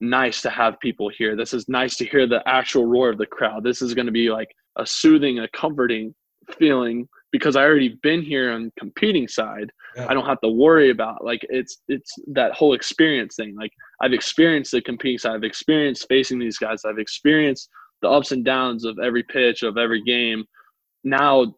nice 0.00 0.42
to 0.42 0.50
have 0.50 0.78
people 0.80 1.08
here. 1.08 1.36
This 1.36 1.54
is 1.54 1.68
nice 1.68 1.96
to 1.96 2.04
hear 2.04 2.26
the 2.26 2.46
actual 2.46 2.86
roar 2.86 3.10
of 3.10 3.18
the 3.18 3.26
crowd. 3.26 3.64
This 3.64 3.82
is 3.82 3.94
going 3.94 4.06
to 4.06 4.12
be 4.12 4.30
like 4.30 4.48
a 4.76 4.86
soothing, 4.86 5.40
a 5.40 5.48
comforting 5.48 6.14
feeling 6.58 7.08
because 7.32 7.56
I 7.56 7.64
already 7.64 7.98
been 8.02 8.22
here 8.22 8.52
on 8.52 8.72
competing 8.78 9.26
side. 9.26 9.70
Yeah. 9.96 10.06
I 10.08 10.14
don't 10.14 10.26
have 10.26 10.40
to 10.42 10.48
worry 10.48 10.90
about 10.90 11.24
like 11.24 11.44
it's 11.48 11.78
it's 11.88 12.12
that 12.28 12.52
whole 12.52 12.74
experience 12.74 13.36
thing. 13.36 13.56
Like 13.56 13.72
I've 14.00 14.12
experienced 14.12 14.72
the 14.72 14.82
competing 14.82 15.18
side. 15.18 15.34
I've 15.34 15.44
experienced 15.44 16.06
facing 16.08 16.38
these 16.38 16.58
guys. 16.58 16.84
I've 16.84 16.98
experienced 16.98 17.70
the 18.04 18.10
ups 18.10 18.32
and 18.32 18.44
downs 18.44 18.84
of 18.84 18.98
every 18.98 19.22
pitch 19.22 19.62
of 19.62 19.78
every 19.78 20.02
game. 20.02 20.44
Now 21.04 21.54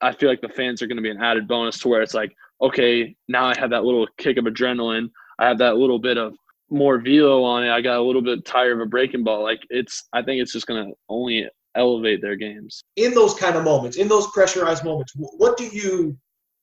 I 0.00 0.12
feel 0.12 0.30
like 0.30 0.40
the 0.40 0.48
fans 0.48 0.80
are 0.80 0.86
going 0.86 0.96
to 0.96 1.02
be 1.02 1.10
an 1.10 1.22
added 1.22 1.46
bonus 1.46 1.78
to 1.80 1.88
where 1.88 2.00
it's 2.00 2.14
like, 2.14 2.34
okay, 2.62 3.14
now 3.28 3.44
I 3.44 3.58
have 3.58 3.70
that 3.70 3.84
little 3.84 4.06
kick 4.16 4.38
of 4.38 4.46
adrenaline. 4.46 5.10
I 5.38 5.46
have 5.46 5.58
that 5.58 5.76
little 5.76 5.98
bit 5.98 6.16
of 6.16 6.34
more 6.70 6.98
velo 6.98 7.44
on 7.44 7.64
it. 7.64 7.70
I 7.70 7.82
got 7.82 7.98
a 7.98 8.02
little 8.02 8.22
bit 8.22 8.46
tired 8.46 8.72
of 8.72 8.80
a 8.80 8.86
breaking 8.86 9.24
ball. 9.24 9.42
Like 9.42 9.60
it's, 9.68 10.08
I 10.14 10.22
think 10.22 10.40
it's 10.40 10.54
just 10.54 10.66
going 10.66 10.86
to 10.86 10.94
only 11.10 11.46
elevate 11.74 12.22
their 12.22 12.36
games. 12.36 12.82
In 12.96 13.12
those 13.12 13.34
kind 13.34 13.56
of 13.56 13.64
moments, 13.64 13.98
in 13.98 14.08
those 14.08 14.26
pressurized 14.28 14.84
moments, 14.84 15.12
what 15.16 15.58
do 15.58 15.66
you 15.66 16.16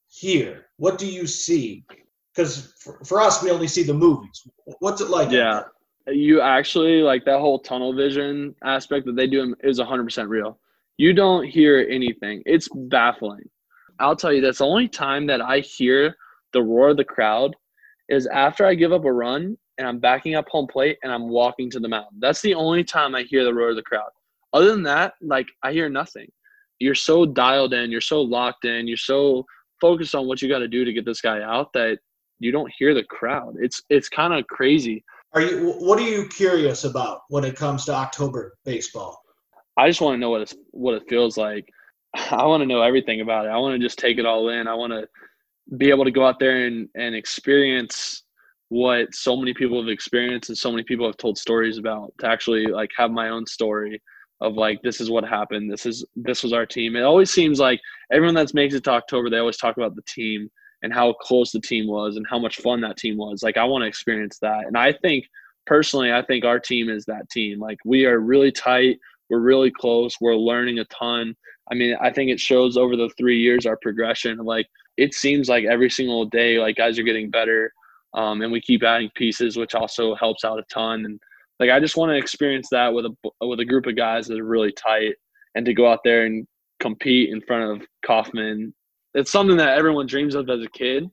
hear? 0.07 0.65
What 0.77 0.97
do 0.97 1.05
you 1.05 1.27
see? 1.27 1.83
Because 2.33 2.73
for, 2.79 2.99
for 3.05 3.21
us, 3.21 3.43
we 3.43 3.51
only 3.51 3.67
see 3.67 3.83
the 3.83 3.93
movies. 3.93 4.47
What's 4.79 4.99
it 4.99 5.09
like? 5.09 5.29
Yeah 5.29 5.63
you 6.07 6.41
actually 6.41 7.01
like 7.01 7.25
that 7.25 7.39
whole 7.39 7.59
tunnel 7.59 7.93
vision 7.93 8.55
aspect 8.63 9.05
that 9.05 9.15
they 9.15 9.27
do 9.27 9.55
is 9.61 9.79
100% 9.79 10.29
real. 10.29 10.59
You 10.97 11.13
don't 11.13 11.45
hear 11.45 11.85
anything. 11.89 12.41
It's 12.45 12.67
baffling. 12.73 13.47
I'll 13.99 14.15
tell 14.15 14.31
you, 14.31 14.41
that's 14.41 14.59
the 14.59 14.65
only 14.65 14.87
time 14.87 15.27
that 15.27 15.41
I 15.41 15.59
hear 15.59 16.15
the 16.53 16.63
roar 16.63 16.89
of 16.89 16.97
the 16.97 17.03
crowd 17.03 17.55
is 18.09 18.27
after 18.27 18.65
I 18.65 18.73
give 18.73 18.93
up 18.93 19.05
a 19.05 19.11
run 19.11 19.57
and 19.77 19.87
I'm 19.87 19.99
backing 19.99 20.35
up 20.35 20.47
home 20.49 20.67
plate 20.67 20.97
and 21.03 21.11
I'm 21.11 21.29
walking 21.29 21.69
to 21.71 21.79
the 21.79 21.87
mountain. 21.87 22.19
That's 22.19 22.41
the 22.41 22.55
only 22.55 22.83
time 22.83 23.15
I 23.15 23.23
hear 23.23 23.43
the 23.43 23.53
roar 23.53 23.69
of 23.69 23.75
the 23.75 23.81
crowd. 23.81 24.09
Other 24.53 24.71
than 24.71 24.83
that, 24.83 25.13
like 25.21 25.47
I 25.63 25.71
hear 25.71 25.89
nothing. 25.89 26.31
You're 26.79 26.95
so 26.95 27.25
dialed 27.25 27.73
in, 27.73 27.91
you're 27.91 28.01
so 28.01 28.21
locked 28.21 28.65
in, 28.65 28.87
you're 28.87 28.97
so 28.97 29.45
focused 29.81 30.15
on 30.15 30.27
what 30.27 30.41
you 30.41 30.49
got 30.49 30.59
to 30.59 30.67
do 30.67 30.85
to 30.85 30.93
get 30.93 31.05
this 31.05 31.21
guy 31.21 31.41
out 31.41 31.73
that 31.73 31.99
you 32.39 32.51
don't 32.51 32.71
hear 32.77 32.93
the 32.93 33.03
crowd. 33.03 33.55
It's 33.59 33.81
it's 33.89 34.09
kind 34.09 34.33
of 34.33 34.45
crazy. 34.47 35.03
Are 35.37 35.41
you? 35.41 35.73
What 35.73 35.99
are 35.99 36.09
you 36.09 36.27
curious 36.29 36.83
about 36.83 37.21
when 37.29 37.43
it 37.43 37.55
comes 37.55 37.85
to 37.85 37.93
October 37.93 38.57
baseball? 38.65 39.21
I 39.77 39.87
just 39.87 40.01
want 40.01 40.15
to 40.15 40.17
know 40.17 40.31
what 40.31 40.41
it's 40.41 40.55
what 40.71 40.95
it 40.95 41.03
feels 41.07 41.37
like. 41.37 41.69
I 42.31 42.43
want 42.47 42.61
to 42.61 42.65
know 42.65 42.81
everything 42.81 43.21
about 43.21 43.45
it. 43.45 43.49
I 43.49 43.57
want 43.57 43.79
to 43.79 43.85
just 43.85 43.99
take 43.99 44.17
it 44.17 44.25
all 44.25 44.49
in. 44.49 44.67
I 44.67 44.73
want 44.73 44.93
to 44.93 45.07
be 45.77 45.91
able 45.91 46.05
to 46.05 46.11
go 46.11 46.25
out 46.25 46.39
there 46.39 46.65
and 46.65 46.89
and 46.95 47.13
experience 47.13 48.23
what 48.69 49.13
so 49.13 49.37
many 49.37 49.53
people 49.53 49.79
have 49.79 49.89
experienced 49.89 50.49
and 50.49 50.57
so 50.57 50.71
many 50.71 50.81
people 50.81 51.05
have 51.05 51.17
told 51.17 51.37
stories 51.37 51.77
about. 51.77 52.13
To 52.21 52.27
actually 52.27 52.65
like 52.65 52.89
have 52.97 53.11
my 53.11 53.29
own 53.29 53.45
story 53.45 54.01
of 54.41 54.55
like 54.55 54.81
this 54.81 54.99
is 54.99 55.11
what 55.11 55.23
happened. 55.23 55.71
This 55.71 55.85
is 55.85 56.03
this 56.15 56.41
was 56.41 56.51
our 56.51 56.65
team. 56.65 56.95
It 56.95 57.03
always 57.03 57.29
seems 57.29 57.59
like 57.59 57.79
everyone 58.11 58.33
that 58.33 58.55
makes 58.55 58.73
it 58.73 58.83
to 58.85 58.91
October, 58.91 59.29
they 59.29 59.37
always 59.37 59.57
talk 59.57 59.77
about 59.77 59.95
the 59.95 60.01
team 60.07 60.49
and 60.83 60.93
how 60.93 61.13
close 61.13 61.51
the 61.51 61.59
team 61.59 61.87
was 61.87 62.17
and 62.17 62.25
how 62.29 62.39
much 62.39 62.57
fun 62.57 62.81
that 62.81 62.97
team 62.97 63.17
was. 63.17 63.43
Like 63.43 63.57
I 63.57 63.63
want 63.63 63.83
to 63.83 63.87
experience 63.87 64.37
that. 64.41 64.65
And 64.67 64.77
I 64.77 64.93
think 64.93 65.25
personally, 65.65 66.11
I 66.13 66.23
think 66.23 66.45
our 66.45 66.59
team 66.59 66.89
is 66.89 67.05
that 67.05 67.29
team. 67.29 67.59
Like 67.59 67.77
we 67.85 68.05
are 68.05 68.19
really 68.19 68.51
tight. 68.51 68.99
We're 69.29 69.39
really 69.39 69.71
close. 69.71 70.15
We're 70.21 70.35
learning 70.35 70.79
a 70.79 70.85
ton. 70.85 71.35
I 71.71 71.75
mean, 71.75 71.97
I 72.01 72.11
think 72.11 72.31
it 72.31 72.39
shows 72.39 72.77
over 72.77 72.95
the 72.95 73.09
three 73.17 73.39
years 73.39 73.65
our 73.65 73.77
progression. 73.77 74.37
Like 74.37 74.67
it 74.97 75.13
seems 75.13 75.49
like 75.49 75.65
every 75.65 75.89
single 75.89 76.25
day, 76.25 76.59
like 76.59 76.77
guys 76.77 76.97
are 76.97 77.03
getting 77.03 77.29
better, 77.29 77.71
um, 78.13 78.41
and 78.41 78.51
we 78.51 78.61
keep 78.61 78.83
adding 78.83 79.09
pieces, 79.15 79.57
which 79.57 79.75
also 79.75 80.15
helps 80.15 80.45
out 80.45 80.59
a 80.59 80.63
ton. 80.73 81.05
And 81.05 81.19
like 81.59 81.69
I 81.69 81.79
just 81.79 81.97
want 81.97 82.09
to 82.11 82.17
experience 82.17 82.69
that 82.71 82.93
with 82.93 83.05
a 83.05 83.45
with 83.45 83.59
a 83.59 83.65
group 83.65 83.85
of 83.85 83.97
guys 83.97 84.27
that 84.27 84.39
are 84.39 84.45
really 84.45 84.71
tight, 84.71 85.15
and 85.55 85.65
to 85.65 85.73
go 85.73 85.91
out 85.91 85.99
there 86.03 86.25
and 86.25 86.47
compete 86.79 87.29
in 87.31 87.41
front 87.41 87.81
of 87.81 87.87
Kauffman 88.05 88.73
it's 89.17 89.31
something 89.31 89.57
that 89.57 89.77
everyone 89.77 90.05
dreams 90.05 90.35
of 90.35 90.47
as 90.49 90.61
a 90.61 90.69
kid 90.69 91.09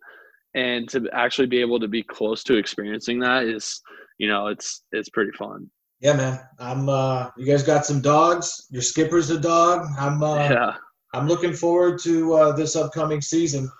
and 0.55 0.88
to 0.90 1.09
actually 1.12 1.47
be 1.47 1.61
able 1.61 1.81
to 1.81 1.88
be 1.88 2.03
close 2.03 2.45
to 2.45 2.55
experiencing 2.55 3.19
that 3.19 3.45
is 3.45 3.81
you 4.19 4.29
know 4.29 4.49
it's 4.49 4.85
it's 4.93 5.09
pretty 5.09 5.33
fun. 5.33 5.69
Yeah 6.01 6.12
man. 6.12 6.40
I'm 6.59 6.88
uh 6.88 7.31
you 7.37 7.47
guys 7.47 7.62
got 7.62 7.87
some 7.87 8.01
dogs? 8.01 8.67
Your 8.71 8.83
skipper's 8.83 9.31
a 9.31 9.40
dog? 9.40 9.87
I'm 9.99 10.23
uh 10.23 10.37
yeah. 10.37 10.75
I'm 11.14 11.27
looking 11.27 11.55
forward 11.55 11.99
to 12.03 12.35
uh 12.35 12.53
this 12.53 12.77
upcoming 12.77 13.23
season. 13.23 13.71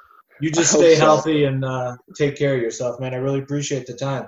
You 0.41 0.51
just 0.51 0.73
stay 0.73 0.95
so. 0.95 1.05
healthy 1.05 1.45
and 1.45 1.65
uh 1.65 1.97
take 2.17 2.37
care 2.37 2.55
of 2.55 2.63
yourself 2.63 2.99
man. 3.01 3.13
I 3.13 3.19
really 3.19 3.41
appreciate 3.41 3.87
the 3.87 3.95
time. 3.95 4.27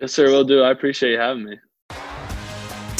Yes 0.00 0.12
sir 0.12 0.30
will 0.30 0.44
do. 0.44 0.62
I 0.62 0.70
appreciate 0.70 1.12
you 1.12 1.18
having 1.18 1.44
me 1.44 1.56